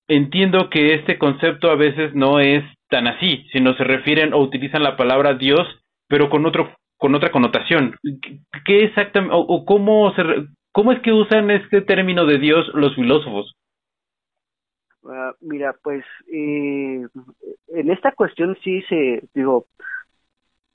[0.07, 4.81] entiendo que este concepto a veces no es tan así, sino se refieren o utilizan
[4.81, 5.67] la palabra Dios,
[6.07, 7.95] pero con otro con otra connotación.
[8.65, 10.23] ¿Qué exactamente o, o cómo se
[10.71, 13.53] cómo es que usan este término de Dios los filósofos?
[15.01, 17.07] Uh, mira, pues eh,
[17.69, 19.65] en esta cuestión sí se digo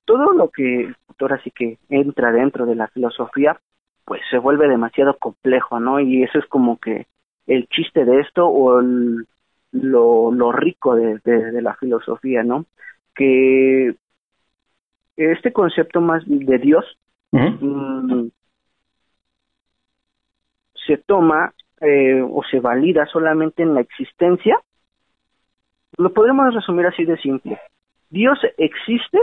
[0.07, 3.61] todo lo que ahora sí que entra dentro de la filosofía,
[4.05, 6.01] pues se vuelve demasiado complejo, ¿no?
[6.01, 7.07] Y eso es como que
[7.47, 9.27] el chiste de esto o el,
[9.73, 12.67] lo, lo rico de, de, la filosofía, ¿no?
[13.15, 13.95] Que
[15.17, 16.85] este concepto más de Dios
[17.33, 18.29] mm,
[20.87, 21.53] se toma
[21.85, 24.59] eh, o se valida solamente en la existencia,
[25.97, 27.61] lo podemos resumir así de simple.
[28.11, 29.19] Dios existe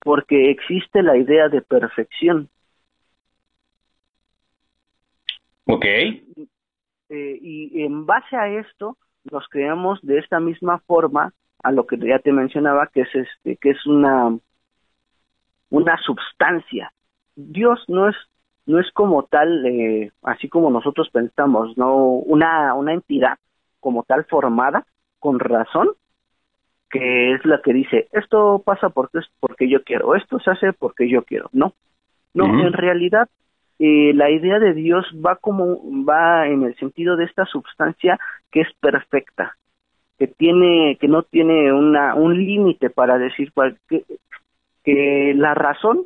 [0.00, 2.48] porque existe la idea de perfección.
[5.66, 5.84] Ok.
[5.84, 6.18] Eh,
[7.08, 8.96] y en base a esto
[9.30, 11.32] nos creamos de esta misma forma
[11.62, 14.36] a lo que ya te mencionaba que es este que es una
[15.70, 16.92] una substancia
[17.36, 18.16] Dios no es
[18.66, 23.38] no es como tal eh, así como nosotros pensamos no una una entidad
[23.80, 24.86] como tal formada
[25.18, 25.90] con razón
[26.90, 30.72] que es la que dice esto pasa porque es porque yo quiero esto se hace
[30.72, 31.74] porque yo quiero no
[32.34, 33.28] no en realidad
[33.84, 38.16] eh, la idea de Dios va como va en el sentido de esta sustancia
[38.52, 39.56] que es perfecta,
[40.20, 43.52] que tiene que no tiene una un límite para decir
[43.88, 44.04] que,
[44.84, 46.04] que la razón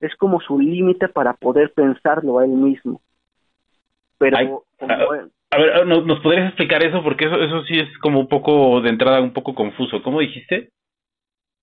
[0.00, 3.00] es como su límite para poder pensarlo a él mismo.
[4.18, 4.64] Pero
[5.50, 7.02] a, ver, ¿nos, podrías explicar eso?
[7.02, 10.02] Porque eso, eso sí es como un poco de entrada un poco confuso.
[10.02, 10.70] ¿Cómo dijiste?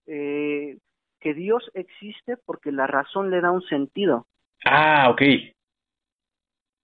[0.07, 0.77] Eh,
[1.19, 4.25] que Dios existe porque la razón le da un sentido.
[4.65, 5.21] Ah, ok.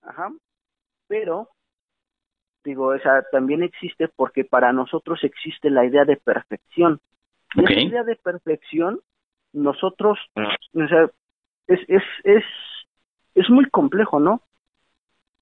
[0.04, 0.30] Ajá.
[1.08, 1.50] Pero,
[2.64, 7.00] digo, o sea, también existe porque para nosotros existe la idea de perfección.
[7.56, 9.00] Y esa idea de perfección,
[9.54, 11.10] nosotros, o sea,
[11.68, 12.44] es, es, es,
[13.36, 14.42] es muy complejo, ¿no?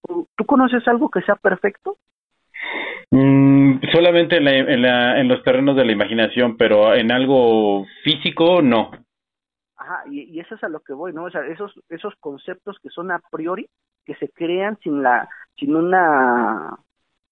[0.03, 1.97] ¿Tú conoces algo que sea perfecto?
[3.11, 7.85] Mm, solamente en, la, en, la, en los terrenos de la imaginación, pero en algo
[8.03, 8.91] físico no.
[9.75, 11.25] Ajá, y, eso es a lo que voy, ¿no?
[11.25, 13.67] O sea, esos, esos conceptos que son a priori,
[14.05, 16.77] que se crean sin la, sin una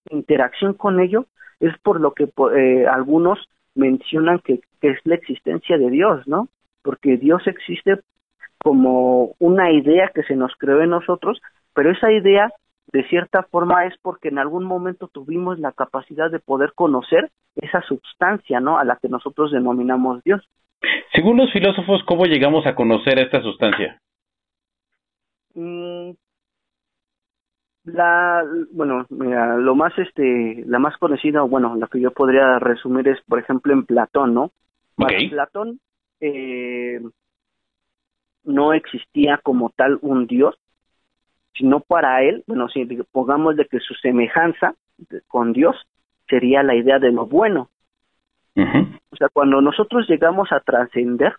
[0.10, 1.26] interacción con ello,
[1.60, 3.40] es por lo que eh, algunos
[3.76, 6.50] mencionan que, que es la existencia de Dios, ¿no?
[6.82, 8.00] Porque Dios existe
[8.64, 11.42] como una idea que se nos creó en nosotros,
[11.74, 12.52] pero esa idea
[12.92, 17.82] de cierta forma es porque en algún momento tuvimos la capacidad de poder conocer esa
[17.84, 18.80] sustancia, ¿no?
[18.80, 20.42] A la que nosotros denominamos Dios.
[21.14, 24.00] Según los filósofos, ¿cómo llegamos a conocer esta sustancia?
[25.54, 26.12] Mm,
[27.86, 33.08] la, bueno, mira, lo más, este, la más conocida, bueno, la que yo podría resumir
[33.08, 34.52] es, por ejemplo, en Platón, ¿no?
[34.96, 35.80] Para Platón
[36.20, 37.00] eh,
[38.44, 40.56] no existía como tal un dios,
[41.54, 44.76] sino para él, bueno, si pongamos de que su semejanza
[45.28, 45.76] con Dios
[46.28, 47.70] sería la idea de lo bueno.
[48.56, 51.34] O sea, cuando nosotros llegamos a trascender,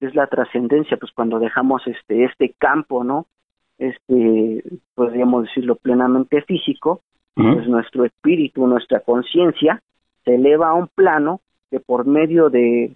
[0.00, 3.26] es la trascendencia, pues cuando dejamos este este campo, ¿no?
[3.78, 4.62] Este,
[4.94, 7.02] podríamos decirlo plenamente físico,
[7.34, 9.82] pues nuestro espíritu, nuestra conciencia
[10.24, 12.94] se eleva a un plano que por medio de,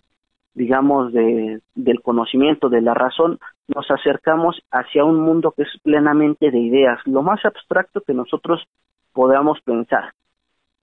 [0.55, 3.39] digamos, de, del conocimiento, de la razón,
[3.69, 8.65] nos acercamos hacia un mundo que es plenamente de ideas, lo más abstracto que nosotros
[9.13, 10.13] podamos pensar.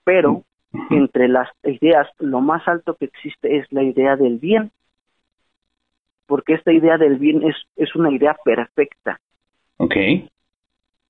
[0.03, 0.43] Pero
[0.89, 4.71] entre las ideas, lo más alto que existe es la idea del bien,
[6.27, 9.19] porque esta idea del bien es, es una idea perfecta.
[9.77, 9.95] Ok.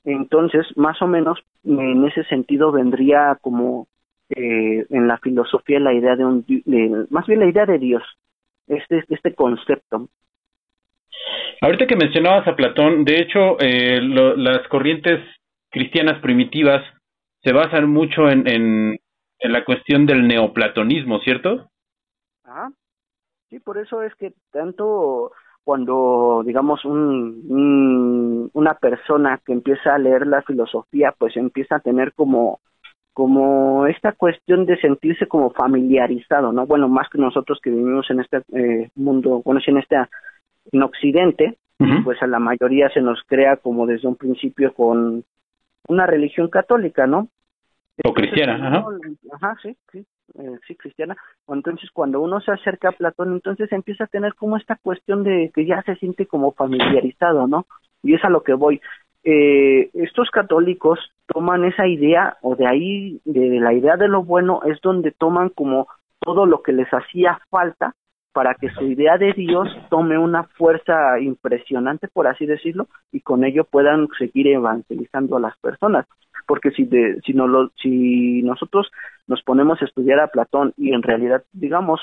[0.03, 3.87] Entonces, más o menos, en ese sentido vendría como
[4.29, 6.45] eh, en la filosofía la idea de un,
[7.09, 8.03] más bien la idea de Dios,
[8.75, 10.09] este, este concepto.
[11.61, 15.19] Ahorita que mencionabas a Platón, de hecho, eh, las corrientes
[15.69, 16.83] cristianas primitivas
[17.43, 21.69] se basan mucho en, en la cuestión del neoplatonismo, ¿cierto?
[22.43, 22.71] Ajá.
[23.49, 25.31] Sí, por eso es que tanto
[25.63, 32.13] cuando, digamos, un, una persona que empieza a leer la filosofía, pues empieza a tener
[32.13, 32.61] como
[33.13, 36.65] como esta cuestión de sentirse como familiarizado, ¿no?
[36.65, 39.97] Bueno, más que nosotros que vivimos en este eh, mundo, bueno, en este,
[40.71, 41.57] en Occidente,
[42.03, 45.23] pues a la mayoría se nos crea como desde un principio con
[45.87, 47.27] una religión católica, ¿no?
[48.03, 48.85] O cristiana, ajá.
[49.33, 51.17] Ajá, sí, sí, eh, sí, cristiana.
[51.47, 55.51] Entonces, cuando uno se acerca a Platón, entonces empieza a tener como esta cuestión de
[55.53, 57.65] que ya se siente como familiarizado, ¿no?
[58.03, 58.79] Y es a lo que voy.
[59.23, 60.99] Eh, estos católicos
[61.33, 65.49] toman esa idea, o de ahí, de la idea de lo bueno, es donde toman
[65.49, 65.87] como
[66.19, 67.95] todo lo que les hacía falta
[68.33, 73.43] para que su idea de Dios tome una fuerza impresionante, por así decirlo, y con
[73.43, 76.05] ello puedan seguir evangelizando a las personas.
[76.47, 78.89] Porque si de, si no lo, si nosotros
[79.27, 82.01] nos ponemos a estudiar a Platón y en realidad digamos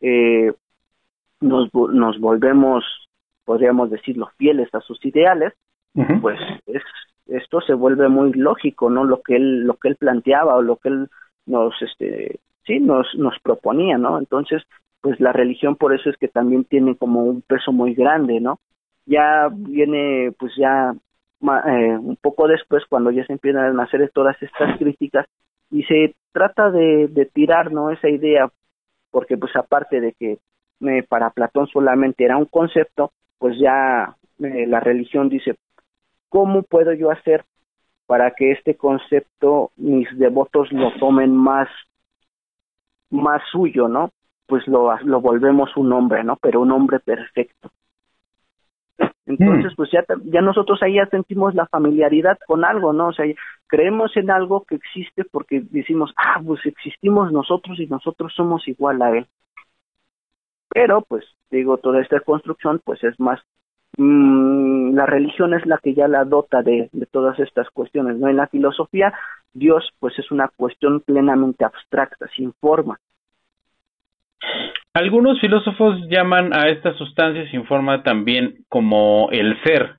[0.00, 0.52] eh,
[1.40, 2.84] nos nos volvemos
[3.44, 5.52] podríamos decirlo fieles a sus ideales
[6.22, 6.82] pues es,
[7.30, 10.76] esto se vuelve muy lógico no lo que él lo que él planteaba o lo
[10.76, 11.08] que él
[11.50, 14.18] nos, este, sí, nos, nos proponía, ¿no?
[14.18, 14.62] Entonces,
[15.00, 18.60] pues la religión por eso es que también tiene como un peso muy grande, ¿no?
[19.06, 24.40] Ya viene, pues ya eh, un poco después, cuando ya se empiezan a hacer todas
[24.42, 25.26] estas críticas,
[25.70, 27.90] y se trata de, de tirar, ¿no?
[27.90, 28.50] Esa idea,
[29.10, 30.38] porque pues aparte de que
[30.80, 35.56] eh, para Platón solamente era un concepto, pues ya eh, la religión dice,
[36.30, 37.44] ¿cómo puedo yo hacer
[38.06, 41.68] para que este concepto mis devotos lo tomen más
[43.10, 44.10] más suyo, ¿no?
[44.46, 46.36] Pues lo, lo volvemos un hombre, ¿no?
[46.36, 47.70] Pero un hombre perfecto.
[49.26, 49.76] Entonces, mm.
[49.76, 53.08] pues ya, ya nosotros ahí ya sentimos la familiaridad con algo, ¿no?
[53.08, 53.26] O sea,
[53.66, 59.02] creemos en algo que existe porque decimos, ah, pues existimos nosotros y nosotros somos igual
[59.02, 59.26] a él.
[60.68, 63.40] Pero, pues, digo, toda esta construcción, pues es más,
[63.96, 68.28] mmm, la religión es la que ya la dota de, de todas estas cuestiones, ¿no?
[68.28, 69.12] En la filosofía,
[69.52, 72.98] Dios, pues es una cuestión plenamente abstracta, sin forma.
[74.92, 79.96] Algunos filósofos llaman a esta sustancia sin forma también como el ser.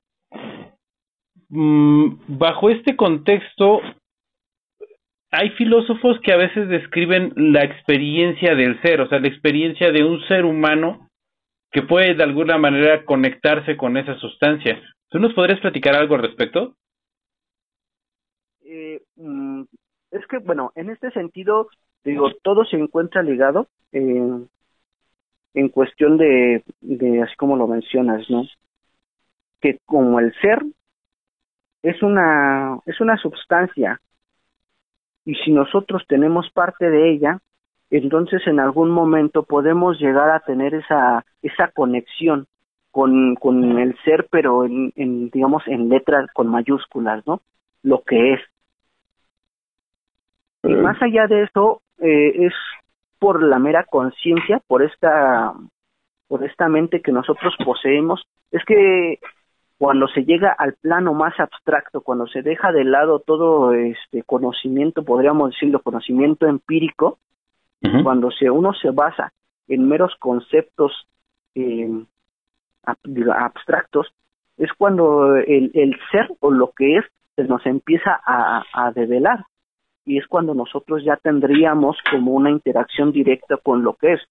[1.49, 3.81] Mm, bajo este contexto,
[5.31, 10.03] hay filósofos que a veces describen la experiencia del ser, o sea, la experiencia de
[10.03, 11.07] un ser humano
[11.71, 14.81] que puede de alguna manera conectarse con esa sustancia.
[15.09, 16.75] ¿Tú nos podrías platicar algo al respecto?
[18.63, 19.63] Eh, mm,
[20.11, 21.69] es que, bueno, en este sentido,
[22.03, 28.43] digo, todo se encuentra ligado en cuestión de, de, así como lo mencionas, ¿no?
[29.59, 30.63] Que como el ser
[31.83, 33.99] es una, es una sustancia
[35.25, 37.39] y si nosotros tenemos parte de ella,
[37.89, 42.47] entonces en algún momento podemos llegar a tener esa, esa conexión
[42.91, 47.41] con, con el ser, pero en, en, digamos, en letras con mayúsculas, ¿no?
[47.83, 48.41] Lo que es.
[50.63, 52.53] Y más allá de eso, eh, es
[53.17, 55.53] por la mera conciencia, por esta,
[56.27, 59.19] por esta mente que nosotros poseemos, es que
[59.77, 65.03] cuando se llega al plano más abstracto, cuando se deja de lado todo este conocimiento,
[65.03, 67.17] podríamos decirlo, conocimiento empírico,
[68.03, 69.33] cuando se, uno se basa
[69.67, 71.07] en meros conceptos
[71.55, 71.89] eh,
[72.83, 74.13] abstractos,
[74.57, 79.45] es cuando el, el, ser o lo que es se nos empieza a, a develar
[80.05, 84.21] y es cuando nosotros ya tendríamos como una interacción directa con lo que es.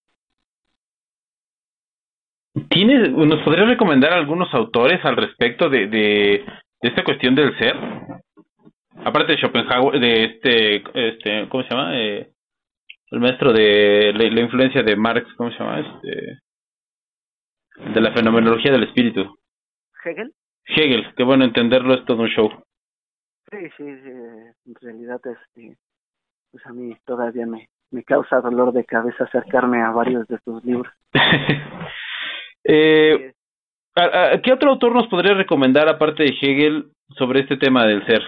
[2.68, 6.44] ¿Tienes, ¿Nos podrías recomendar algunos autores al respecto de, de,
[6.80, 7.76] esta cuestión del ser?
[9.04, 11.96] Aparte de Schopenhauer, de este, este ¿cómo se llama?
[11.96, 12.28] Eh,
[13.12, 15.80] el maestro de la, influencia de Marx, ¿cómo se llama?
[15.80, 16.38] Este,
[17.95, 19.38] de la fenomenología del espíritu.
[20.05, 20.33] Hegel.
[20.66, 22.51] Hegel, que bueno, entenderlo es todo un show.
[23.51, 25.77] Sí, sí, en realidad este,
[26.53, 30.64] pues a mí todavía me, me causa dolor de cabeza acercarme a varios de sus
[30.64, 30.93] libros.
[32.62, 33.33] Eh,
[34.45, 38.21] ¿Qué otro autor nos podría recomendar, aparte de Hegel, sobre este tema del ser?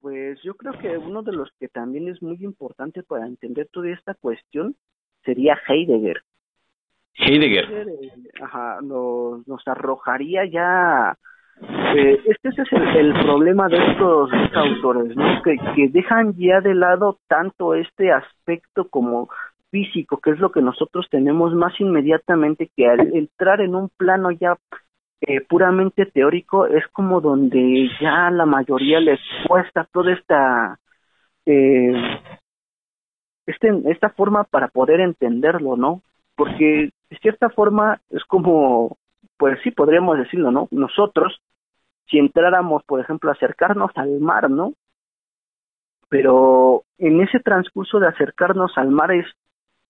[0.00, 3.90] Pues yo creo que uno de los que también es muy importante para entender toda
[3.90, 4.76] esta cuestión
[5.24, 6.22] sería Heidegger.
[7.16, 7.70] Heidegger.
[7.70, 8.10] Eh,
[8.42, 11.16] ajá, nos, nos arrojaría ya
[11.96, 15.42] eh, este es el, el, problema de estos autores, ¿no?
[15.42, 19.28] Que, que dejan ya de lado tanto este aspecto como
[19.70, 24.30] físico, que es lo que nosotros tenemos más inmediatamente, que al entrar en un plano
[24.32, 24.56] ya
[25.20, 30.78] eh, puramente teórico es como donde ya la mayoría les cuesta toda esta
[31.46, 32.20] eh,
[33.46, 36.02] este, esta forma para poder entenderlo, ¿no?
[36.36, 38.96] Porque de cierta forma es como,
[39.36, 40.68] pues sí, podríamos decirlo, ¿no?
[40.70, 41.40] Nosotros,
[42.08, 44.72] si entráramos, por ejemplo, acercarnos al mar, ¿no?
[46.08, 49.26] Pero en ese transcurso de acercarnos al mar es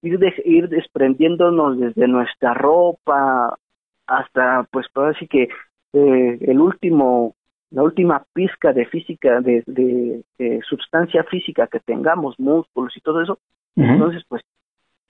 [0.02, 3.58] ir, de, ir desprendiéndonos desde nuestra ropa
[4.06, 5.48] hasta, pues, por así que
[5.92, 7.34] eh, el último,
[7.70, 13.38] la última pizca de física, de, de, sustancia física que tengamos, músculos y todo eso.
[13.76, 14.42] Entonces, pues,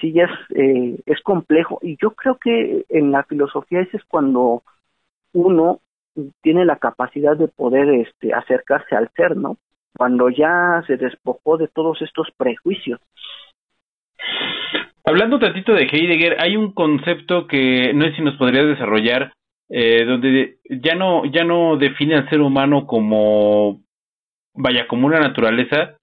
[0.00, 1.78] sí, ya es, eh, es complejo.
[1.82, 4.62] Y yo creo que en la filosofía ese es cuando
[5.32, 5.80] uno
[6.42, 9.56] tiene la capacidad de poder este, acercarse al ser, ¿no?
[9.96, 13.00] Cuando ya se despojó de todos estos prejuicios.
[15.04, 19.32] Hablando tantito de Heidegger, hay un concepto que no sé si nos podrías desarrollar,
[19.68, 23.80] eh, donde ya no, ya no define al ser humano como,
[24.54, 25.98] vaya, como una naturaleza,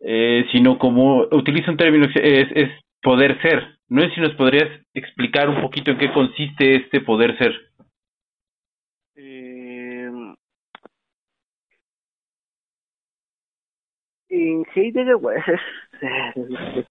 [0.00, 2.70] eh, sino como, utiliza un término, es, es
[3.02, 3.78] poder ser.
[3.88, 7.52] No sé si nos podrías explicar un poquito en qué consiste este poder ser.
[9.16, 9.78] Eh,
[14.30, 16.86] En Heidegger, pues, es,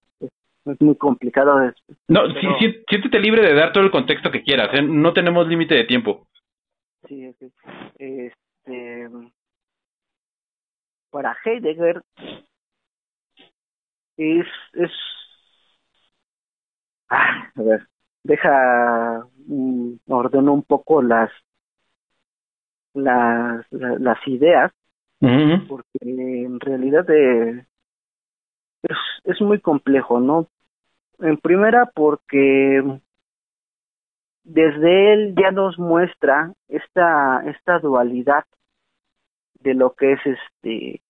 [0.64, 1.72] es, muy complicado.
[2.08, 4.82] no, sí, siéntete libre de dar todo el contexto que quieras, ¿eh?
[4.82, 6.26] no tenemos límite de tiempo.
[7.06, 8.34] Sí, este,
[11.10, 12.02] para Heidegger
[14.16, 14.90] es, es,
[17.10, 17.86] ah, a ver,
[18.22, 21.30] deja, mm, ordeno un poco las,
[22.94, 24.72] las, las ideas,
[25.68, 27.66] porque en realidad eh,
[28.82, 30.48] es, es muy complejo, ¿no?
[31.18, 33.00] En primera porque
[34.44, 38.44] desde él ya nos muestra esta, esta dualidad
[39.60, 41.02] de lo que es este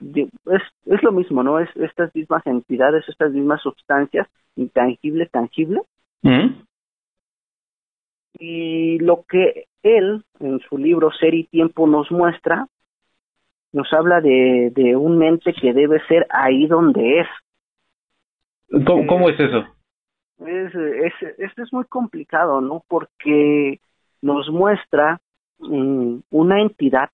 [0.00, 1.58] es, es lo mismo, ¿no?
[1.58, 5.82] Es estas mismas entidades, estas mismas sustancias, intangible, tangible.
[8.38, 12.66] Y lo que él, en su libro Ser y Tiempo, nos muestra,
[13.72, 17.28] nos habla de, de un mente que debe ser ahí donde es.
[18.84, 19.64] ¿Cómo, cómo es eso?
[20.44, 22.82] Es, es, esto es muy complicado, ¿no?
[22.88, 23.80] Porque
[24.20, 25.20] nos muestra
[25.58, 27.10] mm, una entidad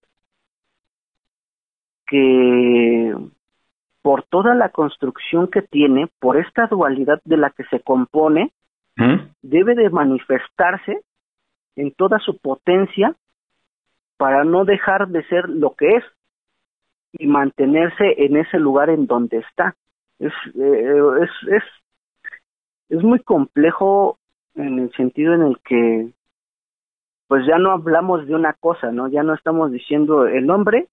[2.12, 3.16] que
[4.02, 8.52] por toda la construcción que tiene, por esta dualidad de la que se compone,
[9.40, 11.00] debe de manifestarse
[11.76, 13.16] en toda su potencia
[14.18, 16.04] para no dejar de ser lo que es
[17.14, 19.74] y mantenerse en ese lugar en donde está.
[20.18, 21.62] Es, eh, es, es,
[22.90, 24.18] es muy complejo
[24.54, 26.10] en el sentido en el que
[27.26, 29.08] pues ya no hablamos de una cosa, ¿no?
[29.08, 30.88] Ya no estamos diciendo el hombre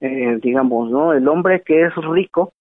[0.00, 1.12] eh, digamos, ¿no?
[1.12, 2.52] El hombre que es rico,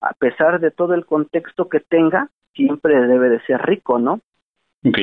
[0.00, 4.20] a pesar de todo el contexto que tenga, siempre debe de ser rico, ¿no?
[4.84, 4.98] Ok.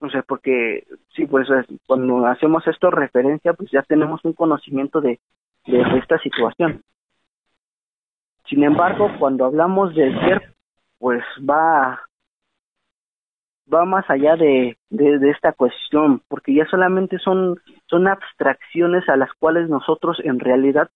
[0.00, 1.46] O sea, porque, sí, pues
[1.86, 5.20] cuando hacemos esto referencia, pues ya tenemos un conocimiento de,
[5.66, 6.82] de esta situación.
[8.48, 10.54] Sin embargo, cuando hablamos del ser,
[10.98, 12.00] pues va
[13.72, 19.32] va más allá de, de, esta cuestión, porque ya solamente son, son abstracciones a las
[19.34, 20.90] cuales nosotros en realidad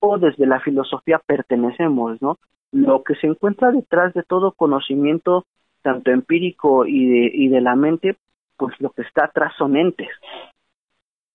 [0.00, 2.38] o desde la filosofía pertenecemos, ¿no?
[2.70, 5.46] Lo que se encuentra detrás de todo conocimiento,
[5.82, 8.16] tanto empírico y de, y de la mente,
[8.56, 10.08] pues lo que está atrás son entes,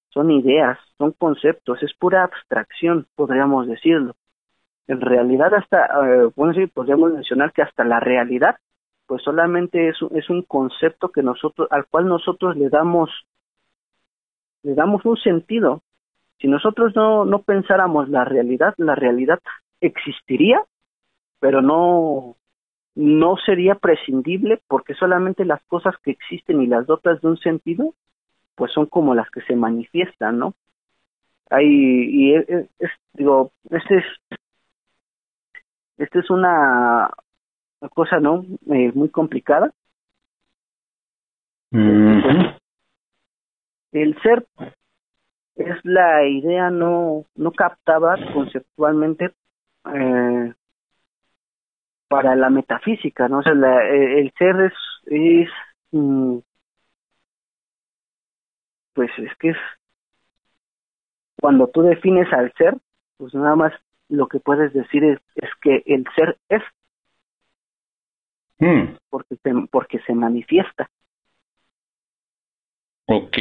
[0.09, 4.15] son ideas, son conceptos, es pura abstracción, podríamos decirlo.
[4.87, 8.57] En realidad hasta, eh, bueno, sí, podríamos mencionar que hasta la realidad
[9.13, 13.11] pues solamente es, es un concepto que nosotros, al cual nosotros le damos,
[14.63, 15.83] le damos un sentido.
[16.39, 19.39] Si nosotros no, no pensáramos la realidad, la realidad
[19.81, 20.63] existiría,
[21.39, 22.37] pero no,
[22.95, 27.93] no sería prescindible porque solamente las cosas que existen y las dotas de un sentido,
[28.55, 30.55] pues son como las que se manifiestan, ¿no?
[31.51, 32.67] Hay, y es,
[33.13, 34.05] digo, este es,
[35.99, 37.11] este es una,
[37.89, 38.45] cosa, ¿no?
[38.71, 39.71] Eh, muy complicada.
[43.91, 44.45] El ser
[45.55, 49.31] es la idea no, no captada conceptualmente
[49.93, 50.53] eh,
[52.07, 53.39] para la metafísica, ¿no?
[53.39, 54.73] O sea, eh, el ser es,
[55.05, 55.49] es
[55.91, 56.37] mm,
[58.93, 59.57] pues es que es
[61.39, 62.77] cuando tú defines al ser,
[63.17, 63.73] pues nada más
[64.09, 66.61] lo que puedes decir es, es que el ser es
[68.59, 68.95] Hmm.
[69.09, 70.89] Porque, se, porque se manifiesta.
[73.05, 73.37] Ok.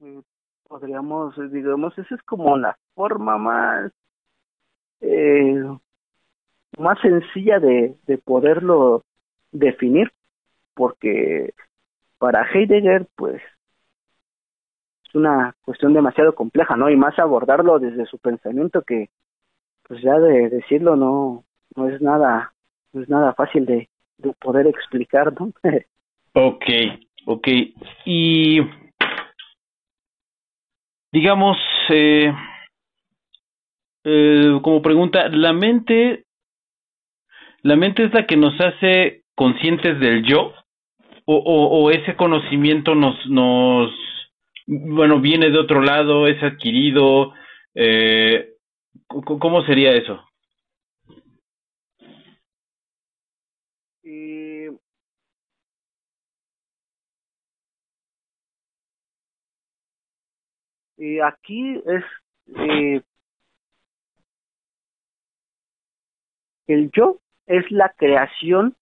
[0.00, 0.20] Mm,
[0.68, 3.92] podríamos, digamos, esa es como la forma más,
[5.00, 5.64] eh,
[6.78, 9.02] más sencilla de, de poderlo
[9.50, 10.12] definir,
[10.74, 11.54] porque
[12.18, 13.42] para Heidegger, pues,
[15.08, 16.90] es una cuestión demasiado compleja, ¿no?
[16.90, 19.08] Y más abordarlo desde su pensamiento que,
[19.84, 21.44] pues ya de decirlo no,
[21.74, 22.52] no es nada
[22.92, 25.52] no es nada fácil de, de poder explicar, ¿no?
[26.34, 26.64] ok,
[27.26, 27.48] ok.
[28.04, 28.60] Y
[31.12, 31.56] digamos,
[31.90, 32.32] eh,
[34.04, 36.24] eh, como pregunta, la mente,
[37.62, 40.52] la mente es la que nos hace conscientes del yo,
[41.24, 43.92] o, o, o ese conocimiento nos, nos,
[44.66, 47.34] bueno, viene de otro lado, es adquirido,
[47.74, 48.54] eh,
[49.06, 50.27] ¿cómo sería eso?
[60.98, 62.04] Y aquí es
[62.56, 63.00] eh,
[66.66, 68.74] el yo es la creación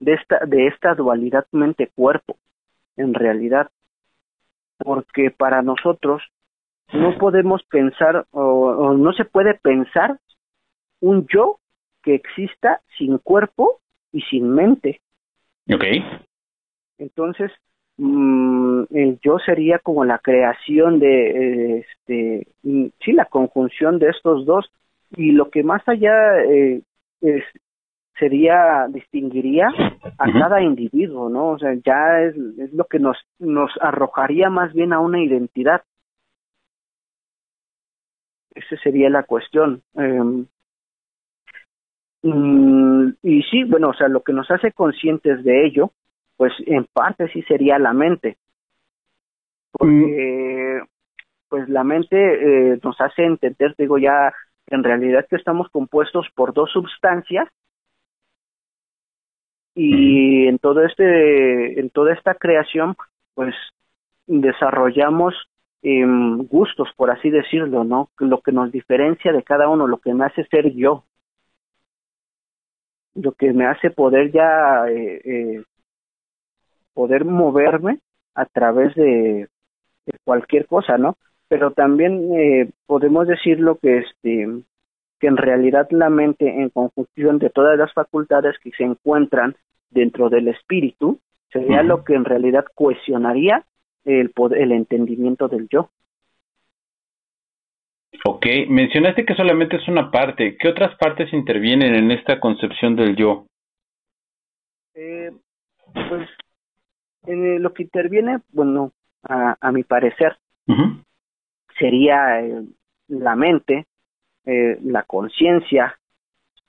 [0.00, 2.36] de esta de esta dualidad mente cuerpo
[2.96, 3.70] en realidad
[4.78, 6.22] porque para nosotros
[6.92, 10.18] no podemos pensar o, no se puede pensar
[11.00, 11.60] un yo
[12.02, 13.80] que exista sin cuerpo
[14.12, 15.00] y sin mente.
[15.72, 15.84] Ok.
[16.98, 17.52] Entonces,
[17.98, 24.46] mm, el yo sería como la creación de, este, mm, sí, la conjunción de estos
[24.46, 24.70] dos.
[25.16, 26.82] Y lo que más allá eh,
[27.20, 27.44] es,
[28.18, 29.68] sería, distinguiría
[30.18, 31.50] a cada individuo, ¿no?
[31.50, 35.82] O sea, ya es, es lo que nos, nos arrojaría más bien a una identidad.
[38.54, 39.82] Esa sería la cuestión.
[39.96, 40.44] Eh,
[43.22, 45.92] y sí, bueno, o sea, lo que nos hace conscientes de ello,
[46.38, 48.38] pues en parte sí sería la mente.
[49.72, 50.80] Porque,
[51.48, 54.32] pues la mente eh, nos hace entender, digo ya,
[54.68, 57.48] en realidad que estamos compuestos por dos sustancias.
[59.74, 62.96] Y en todo este en toda esta creación
[63.34, 63.54] pues
[64.26, 65.34] desarrollamos
[65.82, 70.14] em, gustos por así decirlo no lo que nos diferencia de cada uno lo que
[70.14, 71.04] me hace ser yo.
[73.14, 75.64] Lo que me hace poder ya eh, eh,
[76.98, 78.00] poder moverme
[78.34, 79.46] a través de,
[80.24, 84.48] cualquier cosa no pero también eh, podemos decirlo que este
[85.20, 89.54] que en realidad la mente en conjunción de todas las facultades que se encuentran
[89.90, 91.20] dentro del espíritu
[91.52, 93.64] sería lo que en realidad cohesionaría
[94.04, 95.90] el, el entendimiento del yo.
[98.24, 100.56] Ok, mencionaste que solamente es una parte.
[100.58, 103.46] ¿Qué otras partes intervienen en esta concepción del yo?
[104.94, 105.30] Eh,
[105.94, 106.28] pues
[107.26, 108.92] en lo que interviene, bueno,
[109.22, 110.36] a, a mi parecer,
[111.78, 112.64] sería eh,
[113.08, 113.86] la mente,
[114.44, 115.98] eh, la conciencia,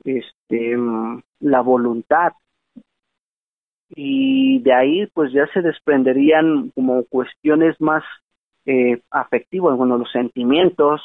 [0.04, 2.34] este, mm, la voluntad,
[3.90, 8.04] y de ahí pues ya se desprenderían como cuestiones más
[8.66, 11.02] eh, afectivas, bueno, los sentimientos,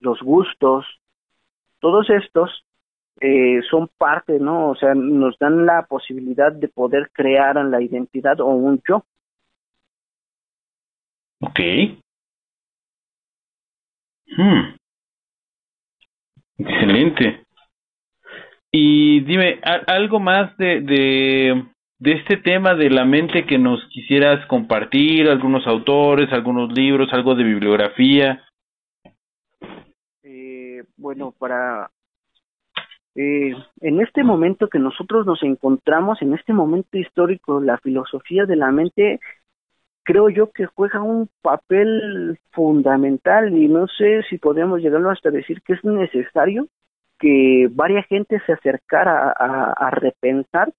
[0.00, 0.84] los gustos,
[1.80, 2.64] todos estos
[3.20, 4.70] eh, son parte, ¿no?
[4.70, 9.04] O sea, nos dan la posibilidad de poder crear la identidad o un yo.
[11.42, 11.60] Ok.
[14.36, 14.74] Hmm.
[16.58, 17.44] Excelente.
[18.72, 21.64] Y dime, algo más de, de,
[21.98, 27.34] de este tema de la mente que nos quisieras compartir, algunos autores, algunos libros, algo
[27.34, 28.44] de bibliografía.
[30.22, 31.90] Eh, bueno, para
[33.14, 38.56] eh, en este momento que nosotros nos encontramos, en este momento histórico, la filosofía de
[38.56, 39.20] la mente,
[40.02, 45.62] creo yo que juega un papel fundamental y no sé si podemos llegarlo hasta decir
[45.62, 46.68] que es necesario
[47.18, 50.72] que varias gente se acercara a repensar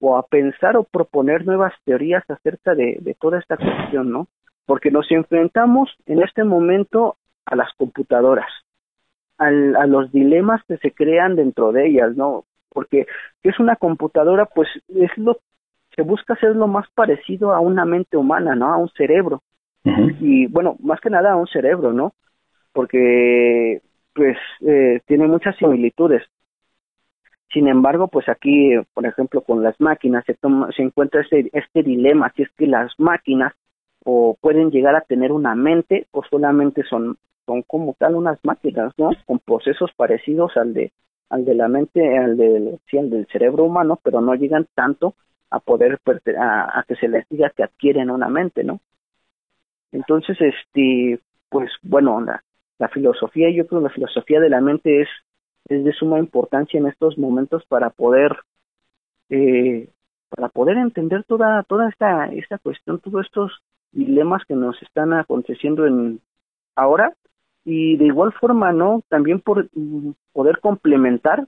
[0.00, 4.28] o a pensar o proponer nuevas teorías acerca de, toda esta cuestión, ¿no?
[4.66, 8.50] Porque nos enfrentamos en este momento a las computadoras,
[9.40, 12.44] a los dilemas que se crean dentro de ellas, ¿no?
[12.68, 13.06] Porque
[13.42, 15.38] es una computadora, pues es lo
[15.96, 18.72] se busca hacer lo más parecido a una mente humana, ¿no?
[18.72, 19.42] A un cerebro.
[20.20, 22.14] Y bueno, más que nada a un cerebro, ¿no?
[22.72, 23.80] Porque
[24.14, 26.22] pues eh, tiene muchas similitudes.
[27.52, 30.36] Sin embargo, pues aquí, por ejemplo, con las máquinas se,
[30.76, 33.54] se encuentra este, este dilema, si es que las máquinas
[34.04, 37.16] o pueden llegar a tener una mente o solamente son,
[37.50, 39.10] son como tal unas máquinas, ¿no?
[39.26, 40.92] Con procesos parecidos al de,
[41.30, 45.14] al de la mente, al, de, sí, al del cerebro humano, pero no llegan tanto
[45.50, 45.98] a poder,
[46.38, 48.80] a, a que se les diga que adquieren una mente, ¿no?
[49.90, 52.44] Entonces, este, pues bueno, la,
[52.78, 55.08] la filosofía, yo creo que la filosofía de la mente es
[55.68, 58.32] es de suma importancia en estos momentos para poder
[59.28, 59.88] eh,
[60.30, 63.52] para poder entender toda toda esta esta cuestión todos estos
[63.92, 66.20] dilemas que nos están aconteciendo en
[66.74, 67.14] ahora
[67.64, 71.46] y de igual forma no también por mm, poder complementar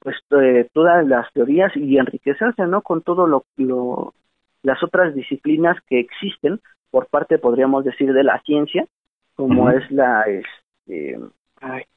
[0.00, 4.14] pues eh, todas las teorías y enriquecerse no con todo lo, lo
[4.62, 6.60] las otras disciplinas que existen
[6.90, 8.86] por parte podríamos decir de la ciencia
[9.34, 11.18] como es la este,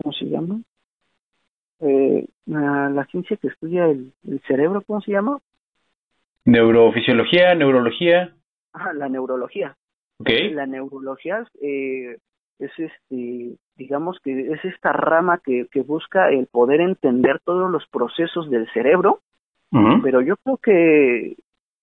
[0.02, 0.62] ¿cómo se llama?
[1.82, 4.12] Eh, la, ciencia que estudia el,
[4.48, 5.40] cerebro, ¿cómo se llama?
[6.46, 8.34] Neurofisiología, neurología.
[8.74, 9.76] Ajá, la neurología.
[10.20, 10.52] Okay.
[10.52, 12.18] La neurología eh,
[12.60, 17.88] es este, digamos que es esta rama que, que busca el poder entender todos los
[17.88, 19.22] procesos del cerebro,
[20.02, 21.36] pero yo creo que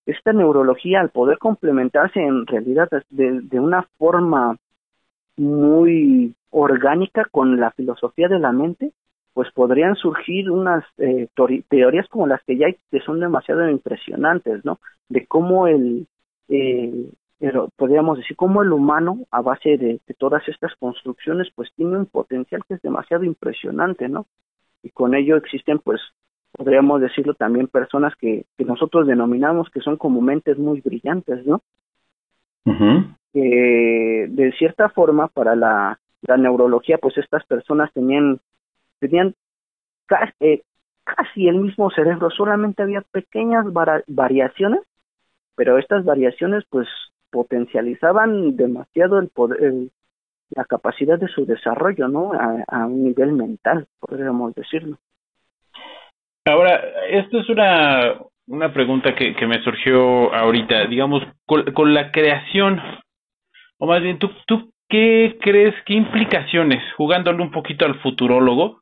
[0.05, 4.57] esta neurología, al poder complementarse en realidad de, de una forma
[5.37, 8.91] muy orgánica con la filosofía de la mente,
[9.37, 11.27] pues podrían surgir unas eh,
[11.69, 14.79] teorías como las que ya hay, que son demasiado impresionantes, ¿no?
[15.09, 16.07] De cómo el,
[17.39, 22.05] pero podríamos decir cómo el humano a base de, todas estas construcciones pues tiene un
[22.07, 24.25] potencial que es demasiado impresionante, ¿no?
[24.81, 26.01] Y con ello existen pues
[26.51, 31.61] podríamos decirlo también personas que, que nosotros denominamos que son como mentes muy brillantes, ¿no?
[33.33, 38.39] Que de cierta forma para la, la neurología pues estas personas tenían
[38.99, 39.35] tenían
[40.07, 40.63] casi, eh,
[41.03, 43.65] casi el mismo cerebro, solamente había pequeñas
[44.07, 44.81] variaciones,
[45.55, 46.87] pero estas variaciones pues
[47.31, 49.73] potencializaban demasiado el poder,
[50.51, 52.31] la capacidad de su desarrollo, ¿no?
[52.33, 54.97] A, un nivel mental, podríamos decirlo.
[56.45, 58.15] Ahora, esto es una,
[58.47, 62.81] una pregunta que, que me surgió ahorita, digamos, con, con la creación,
[63.77, 68.81] o más bien, ¿tú, ¿tú qué crees, qué implicaciones, jugándole un poquito al futurólogo,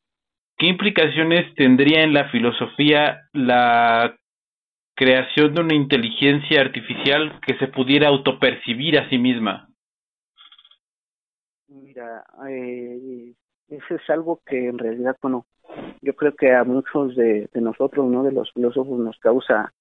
[0.57, 4.15] qué implicaciones tendría en la filosofía la
[4.95, 9.69] creación de una inteligencia artificial que se pudiera autopercibir a sí misma?
[11.67, 13.33] Mira, eh,
[13.69, 15.45] eso es algo que en realidad, bueno,
[16.01, 18.23] yo creo que a muchos de, nosotros, ¿no?
[18.23, 19.73] De los filósofos nos causa,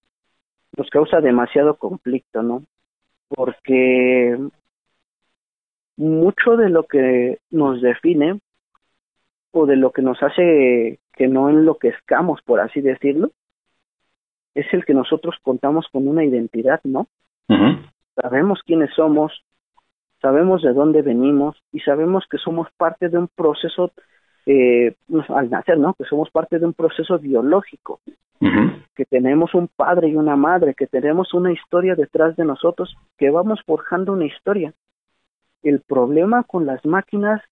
[0.77, 2.65] nos causa demasiado conflicto, ¿no?
[3.29, 4.39] Porque
[5.97, 8.41] mucho de lo que nos define
[9.53, 13.31] o de lo que nos hace que no enloquezcamos, por así decirlo,
[14.55, 17.07] es el que nosotros contamos con una identidad, ¿no?
[18.14, 19.44] Sabemos quiénes somos,
[20.22, 23.90] sabemos de dónde venimos y sabemos que somos parte de un proceso
[24.46, 24.94] eh,
[25.28, 25.94] al nacer, ¿no?
[25.94, 28.00] Que somos parte de un proceso biológico,
[28.94, 33.30] que tenemos un padre y una madre, que tenemos una historia detrás de nosotros, que
[33.30, 34.72] vamos forjando una historia.
[35.62, 37.42] El problema con las máquinas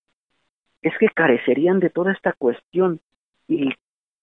[0.82, 3.00] es que carecerían de toda esta cuestión
[3.48, 3.70] y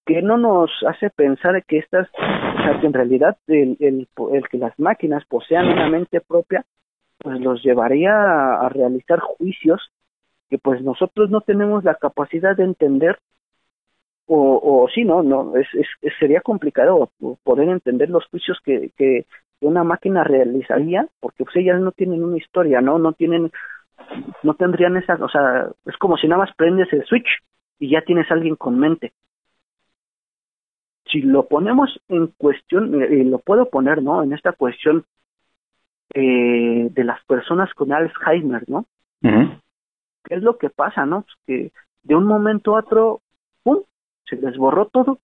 [0.10, 4.50] que no nos hace pensar que estas, o sea, que en realidad el, el, el
[4.50, 6.66] que las máquinas posean una mente propia,
[7.20, 8.12] pues los llevaría
[8.56, 9.92] a, realizar juicios
[10.50, 13.20] que pues nosotros no tenemos la capacidad de entender
[14.26, 15.88] o, o sí, no, no, es, es,
[16.20, 17.12] sería complicado
[17.44, 19.28] poder entender los juicios que, que
[19.62, 22.98] una máquina realizaría, porque pues ellas no tienen una historia, ¿no?
[22.98, 23.52] No tienen
[24.42, 27.30] no tendrían esa, o sea, es como si nada más prendes el switch
[27.78, 29.14] y ya tienes alguien con mente.
[31.12, 34.24] Si lo ponemos en cuestión, y eh, lo puedo poner, ¿no?
[34.24, 35.06] En esta cuestión
[36.14, 38.86] eh, de las personas con Alzheimer, ¿no?
[39.22, 41.22] ¿Qué es lo que pasa, no?
[41.22, 41.72] Pues que
[42.04, 43.22] de un momento a otro,
[43.64, 43.80] ¡pum!
[44.26, 45.20] Se les borró todo.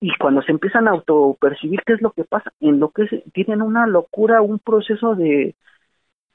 [0.00, 2.52] Y cuando se empiezan a autopercibir, ¿qué es lo que pasa?
[2.60, 5.56] En lo que tienen una locura, un proceso de,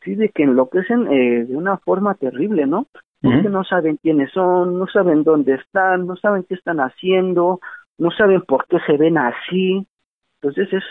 [0.04, 2.88] sí, de que enloquecen eh, de una forma terrible, ¿no?
[3.22, 7.62] Porque no saben quiénes son, no saben dónde están, no saben qué están haciendo,
[7.98, 9.86] no saben por qué se ven así.
[10.42, 10.84] Entonces es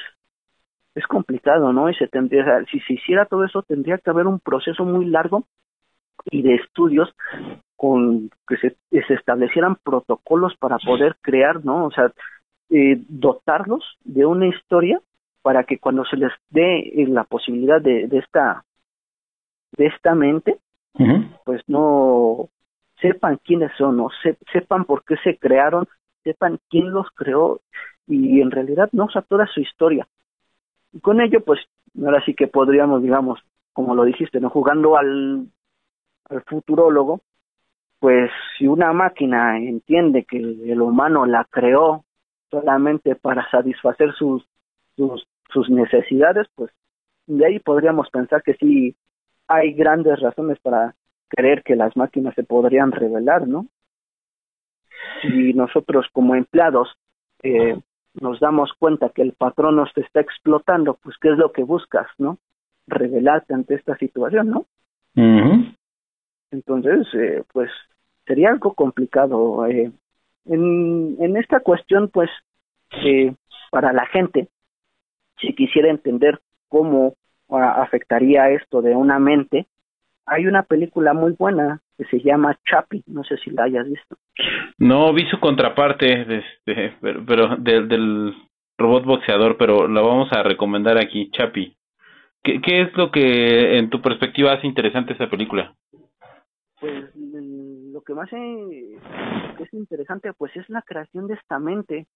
[0.95, 1.89] es complicado, ¿no?
[1.89, 5.47] Y se tendría, si se hiciera todo eso, tendría que haber un proceso muy largo
[6.31, 7.09] y de estudios
[7.77, 11.87] con que se, se establecieran protocolos para poder crear, ¿no?
[11.87, 12.13] O sea,
[12.71, 15.01] eh, dotarlos de una historia
[15.43, 18.65] para que cuando se les dé eh, la posibilidad de, de esta
[19.77, 20.59] de esta mente,
[21.45, 22.51] pues no
[23.01, 24.09] sepan quiénes son, no
[24.53, 25.89] sepan por qué se crearon,
[26.23, 27.61] sepan quién los creó
[28.07, 30.07] y en realidad no, o toda su historia.
[30.93, 31.61] Y con ello, pues,
[32.05, 33.41] ahora sí que podríamos, digamos,
[33.73, 35.47] como lo dijiste, no jugando al,
[36.29, 37.21] al futurólogo,
[38.01, 42.05] pues si una máquina entiende que el humano la creó
[42.51, 44.45] solamente para satisfacer sus,
[44.97, 46.71] sus, sus necesidades, pues
[47.27, 48.97] de ahí podríamos pensar que sí
[49.49, 50.95] hay grandes razones para
[51.29, 53.67] creer que las máquinas se podrían revelar, ¿no?
[55.23, 56.89] Si nosotros como empleados
[57.43, 57.79] eh,
[58.21, 62.07] nos damos cuenta que el patrón nos está explotando, pues ¿qué es lo que buscas,
[62.19, 62.39] no?
[62.87, 64.67] Revelarte ante esta situación, ¿no?
[66.51, 67.71] Entonces, eh, pues
[68.27, 69.67] sería algo complicado.
[69.67, 69.91] Eh,
[70.47, 72.31] en, en esta cuestión, pues,
[73.05, 73.35] eh,
[73.71, 74.49] para la gente,
[75.41, 77.15] si quisiera entender cómo
[77.49, 79.67] afectaría esto de una mente,
[80.25, 84.17] hay una película muy buena que se llama Chapi, no sé si la hayas visto.
[84.79, 88.35] No vi su contraparte, de este, pero, del
[88.79, 91.77] robot boxeador, pero la vamos a recomendar aquí, Chapi.
[92.43, 95.75] ¿Qué, ¿Qué es lo que en tu perspectiva hace interesante esa película?
[96.81, 102.07] Pues lo que más es interesante pues es la creación de esta mente,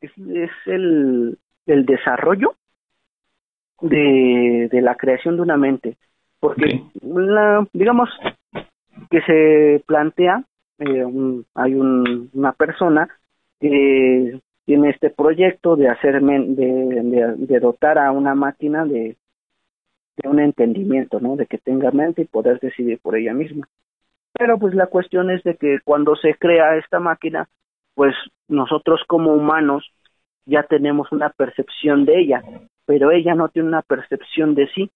[0.00, 2.54] es, es el, el desarrollo
[3.80, 5.96] de, de la creación de una mente.
[6.40, 8.08] Porque, la, digamos,
[9.10, 10.44] que se plantea,
[10.78, 11.04] eh,
[11.54, 13.08] hay un, una persona
[13.60, 19.16] que tiene este proyecto de hacer de, de, dotar a una máquina de,
[20.16, 21.36] de un entendimiento, ¿no?
[21.36, 23.66] De que tenga mente y poder decidir por ella misma.
[24.32, 27.48] Pero pues la cuestión es de que cuando se crea esta máquina,
[27.94, 28.14] pues
[28.46, 29.90] nosotros como humanos
[30.46, 32.42] ya tenemos una percepción de ella,
[32.86, 34.90] pero ella no tiene una percepción de sí.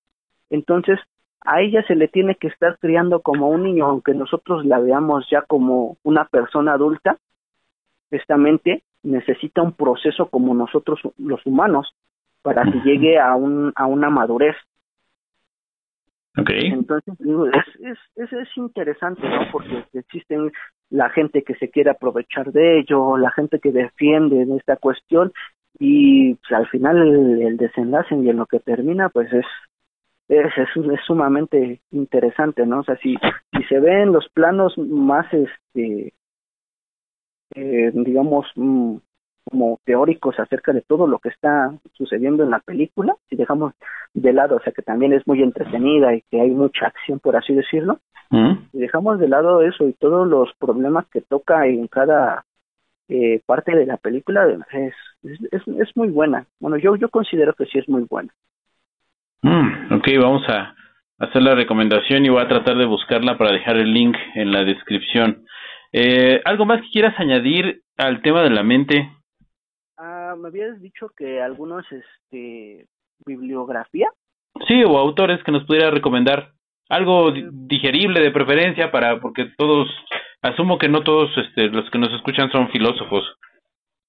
[0.50, 0.98] Entonces,
[1.44, 5.26] a ella se le tiene que estar criando como un niño, aunque nosotros la veamos
[5.30, 7.18] ya como una persona adulta,
[8.10, 11.94] esta mente necesita un proceso como nosotros los humanos
[12.42, 14.56] para que llegue a, un, a una madurez.
[16.36, 16.68] Okay.
[16.68, 19.50] Entonces, es, es, es, interesante, ¿no?
[19.52, 20.50] Porque existen
[20.88, 25.32] la gente que se quiere aprovechar de ello, la gente que defiende esta cuestión
[25.78, 26.96] y pues, al final
[27.42, 29.46] el, desenlace y en lo que termina, pues es
[30.32, 32.80] es, es, sumamente interesante, ¿no?
[32.80, 33.16] O sea, si,
[33.52, 36.14] si se ven los planos más, este,
[37.54, 38.96] eh, digamos, mm,
[39.44, 43.74] como teóricos acerca de todo lo que está sucediendo en la película, si dejamos
[44.14, 47.36] de lado, o sea que también es muy entretenida y que hay mucha acción, por
[47.36, 47.98] así decirlo,
[48.30, 52.46] si dejamos de lado eso y todos los problemas que toca en cada
[53.08, 56.46] eh, parte de la película, es, es, es, muy buena.
[56.58, 58.32] Bueno, yo, yo considero que sí es muy buena.
[59.42, 60.74] Mm, ok, vamos a
[61.18, 64.64] hacer la recomendación y voy a tratar de buscarla para dejar el link en la
[64.64, 65.44] descripción.
[65.92, 69.10] Eh, ¿Algo más que quieras añadir al tema de la mente?
[69.98, 72.86] Ah, me habías dicho que algunos, este,
[73.26, 74.08] bibliografía.
[74.66, 76.52] Sí, o autores que nos pudiera recomendar
[76.88, 79.88] algo digerible de preferencia para, porque todos,
[80.42, 83.24] asumo que no todos, este, los que nos escuchan son filósofos.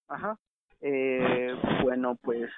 [0.08, 0.38] Ajá.
[0.82, 2.52] Eh, bueno, pues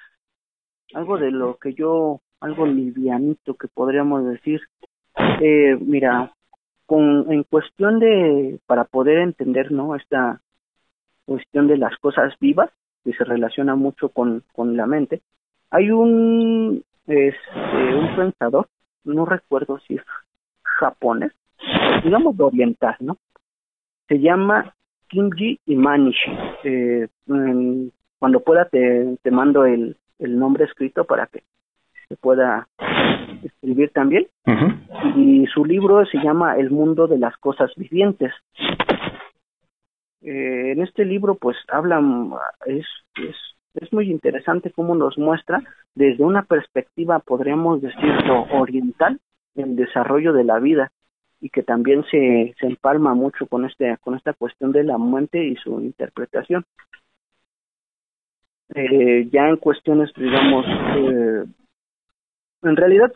[0.94, 4.60] algo de lo que yo, algo livianito que podríamos decir.
[5.40, 6.32] Eh, mira,
[6.86, 9.96] con en cuestión de para poder entender, ¿no?
[9.96, 10.40] Esta
[11.24, 12.70] cuestión de las cosas vivas,
[13.04, 15.22] que se relaciona mucho con, con la mente.
[15.70, 18.68] Hay un, este, un pensador,
[19.04, 20.02] no recuerdo si es
[20.62, 21.32] japonés,
[22.04, 23.16] digamos oriental, ¿no?
[24.08, 24.74] Se llama
[25.08, 26.30] Kimji Imanishi.
[26.64, 27.08] Eh,
[28.18, 31.42] cuando pueda te, te mando el, el nombre escrito para que
[32.08, 32.68] se pueda
[33.42, 34.26] escribir también.
[35.16, 38.32] Y su libro se llama El mundo de las cosas vivientes.
[40.22, 42.02] Eh, en este libro pues habla,
[42.66, 42.86] es,
[43.16, 43.36] es,
[43.74, 45.62] es muy interesante cómo nos muestra
[45.94, 49.20] desde una perspectiva, podríamos decirlo, oriental,
[49.54, 50.90] el desarrollo de la vida
[51.40, 55.44] y que también se, se empalma mucho con este con esta cuestión de la muerte
[55.44, 56.64] y su interpretación
[58.74, 60.64] eh, ya en cuestiones digamos
[60.96, 61.44] eh,
[62.62, 63.12] en realidad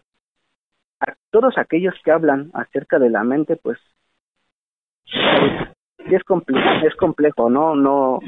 [1.01, 3.79] a todos aquellos que hablan acerca de la mente pues
[6.07, 7.75] es complejo, es complejo, ¿no?
[7.75, 8.21] No,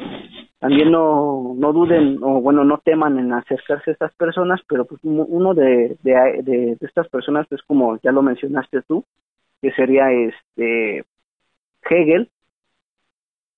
[0.59, 5.01] también no, no duden o bueno, no teman en acercarse a estas personas, pero pues
[5.03, 9.05] uno de, de, de, estas personas es como ya lo mencionaste tú,
[9.61, 11.05] que sería este
[11.89, 12.31] Hegel,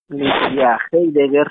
[0.08, 1.50] sería Heidegger,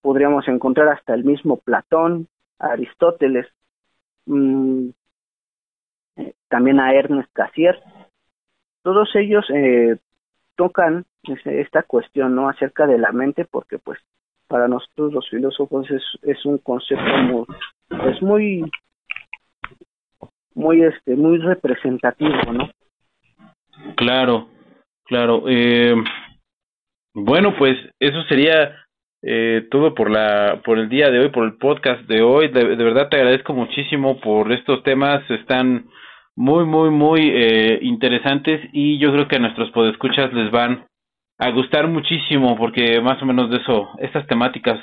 [0.00, 2.28] podríamos encontrar hasta el mismo Platón,
[2.58, 3.46] Aristóteles,
[4.26, 4.88] mm,
[6.16, 7.82] eh, también a Ernest Cassier.
[8.82, 9.96] Todos ellos eh,
[10.56, 11.04] tocan
[11.44, 13.98] esta cuestión no acerca de la mente porque pues
[14.48, 15.88] para nosotros los filósofos
[16.22, 17.46] es, un concepto muy
[18.10, 18.70] es muy
[20.54, 22.68] muy este muy representativo no
[23.96, 24.48] claro
[25.04, 25.44] claro.
[25.48, 25.94] Eh,
[27.14, 28.76] bueno pues eso sería
[29.22, 32.64] eh, todo por la por el día de hoy por el podcast de hoy de,
[32.64, 35.86] verdad te agradezco muchísimo por estos temas están
[36.34, 40.86] muy, muy, muy eh, interesantes y yo creo que a nuestros podescuchas les van
[41.38, 44.80] a gustar muchísimo porque más o menos de eso, estas temáticas,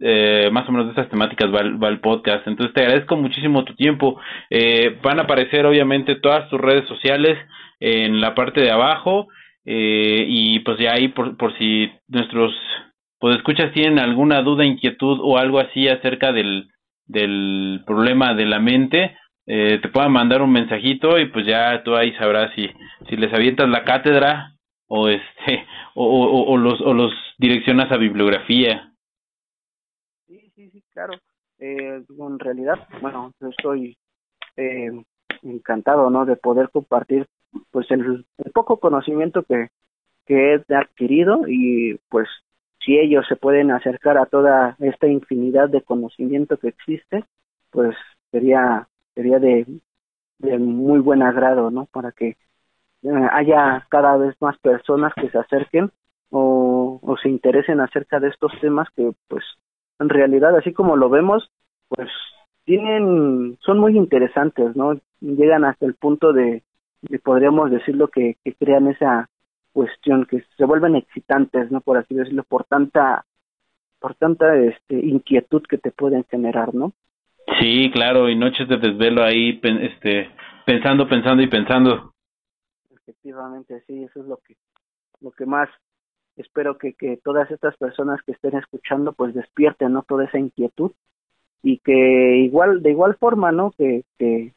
[0.00, 2.46] eh, más o menos de estas temáticas va, va, el podcast.
[2.46, 4.20] Entonces te agradezco muchísimo tu tiempo.
[4.50, 7.38] Eh, van a aparecer obviamente todas tus redes sociales
[7.78, 9.28] en la parte de abajo
[9.64, 12.52] eh, y pues ya ahí por, por si nuestros
[13.22, 16.72] podescuchas tienen alguna duda, inquietud o algo así acerca del,
[17.06, 19.16] del problema de la mente,
[19.46, 22.68] eh, te puedan mandar un mensajito y pues ya tú ahí sabrás si,
[23.08, 24.56] si les avientas la cátedra
[24.88, 25.64] o este
[25.94, 28.92] o, o, o los o los direccionas a bibliografía.
[30.26, 31.12] Sí, sí, sí, claro.
[31.60, 33.96] Eh, en realidad, bueno, yo estoy
[34.56, 34.90] eh,
[35.44, 36.24] encantado, ¿no?
[36.24, 37.26] De poder compartir,
[37.70, 39.68] pues, el, el poco conocimiento que,
[40.26, 42.28] que he adquirido y, pues,
[42.84, 47.24] si ellos se pueden acercar a toda esta infinidad de conocimiento que existe,
[47.70, 47.96] pues
[48.30, 49.66] sería sería de,
[50.38, 51.86] de muy buen agrado, ¿no?
[51.86, 52.36] Para que
[53.02, 55.90] eh, haya cada vez más personas que se acerquen
[56.30, 59.44] o, o se interesen acerca de estos temas que, pues,
[59.98, 61.50] en realidad, así como lo vemos,
[61.88, 62.08] pues,
[62.64, 64.98] tienen, son muy interesantes, ¿no?
[65.20, 66.62] llegan hasta el punto de,
[67.22, 69.28] podríamos decirlo, que, que crean esa
[69.72, 71.80] cuestión, que se vuelven excitantes, ¿no?
[71.80, 73.24] Por así decirlo, por tanta,
[73.98, 76.92] por tanta este, inquietud que te pueden generar, ¿no?
[77.60, 80.30] Sí, claro, y noches de desvelo ahí, este,
[80.64, 82.12] pensando, pensando y pensando.
[82.90, 84.56] Efectivamente, sí, eso es lo que,
[85.20, 85.68] lo que más
[86.36, 90.02] espero que, que todas estas personas que estén escuchando, pues despierten, ¿no?
[90.02, 90.92] Toda esa inquietud
[91.62, 93.72] y que igual, de igual forma, ¿no?
[93.72, 94.52] Que, que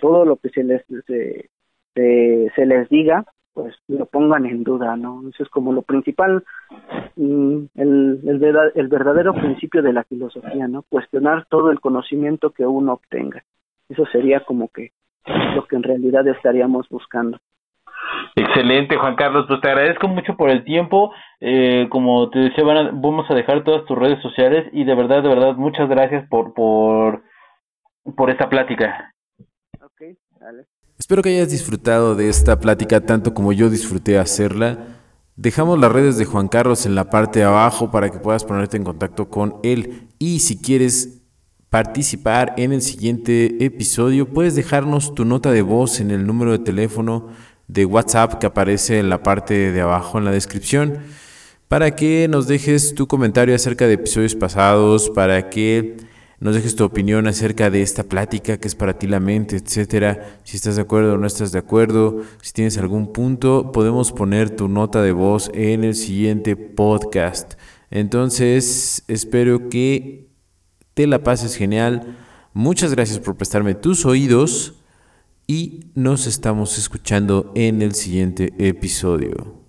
[0.00, 1.48] todo lo que se les, se,
[1.94, 5.28] se les diga, pues lo pongan en duda, ¿no?
[5.28, 6.44] Eso es como lo principal,
[7.16, 10.82] mm, el, el, el verdadero principio de la filosofía, ¿no?
[10.82, 13.44] Cuestionar todo el conocimiento que uno obtenga.
[13.88, 14.92] Eso sería como que
[15.54, 17.38] lo que en realidad estaríamos buscando.
[18.34, 19.44] Excelente, Juan Carlos.
[19.46, 21.12] Pues te agradezco mucho por el tiempo.
[21.40, 25.28] Eh, como te decía, vamos a dejar todas tus redes sociales y de verdad, de
[25.28, 27.22] verdad, muchas gracias por, por,
[28.16, 29.12] por esta plática.
[29.80, 30.66] Ok, dale.
[31.02, 35.00] Espero que hayas disfrutado de esta plática tanto como yo disfruté hacerla.
[35.34, 38.76] Dejamos las redes de Juan Carlos en la parte de abajo para que puedas ponerte
[38.76, 40.06] en contacto con él.
[40.20, 41.22] Y si quieres
[41.70, 46.60] participar en el siguiente episodio, puedes dejarnos tu nota de voz en el número de
[46.60, 47.30] teléfono
[47.66, 50.98] de WhatsApp que aparece en la parte de abajo en la descripción
[51.66, 55.96] para que nos dejes tu comentario acerca de episodios pasados, para que
[56.42, 60.40] nos dejes tu opinión acerca de esta plática que es para ti la mente, etcétera.
[60.42, 64.50] Si estás de acuerdo o no estás de acuerdo, si tienes algún punto, podemos poner
[64.50, 67.54] tu nota de voz en el siguiente podcast.
[67.92, 70.30] Entonces, espero que
[70.94, 72.18] te la pases genial.
[72.54, 74.74] Muchas gracias por prestarme tus oídos
[75.46, 79.61] y nos estamos escuchando en el siguiente episodio.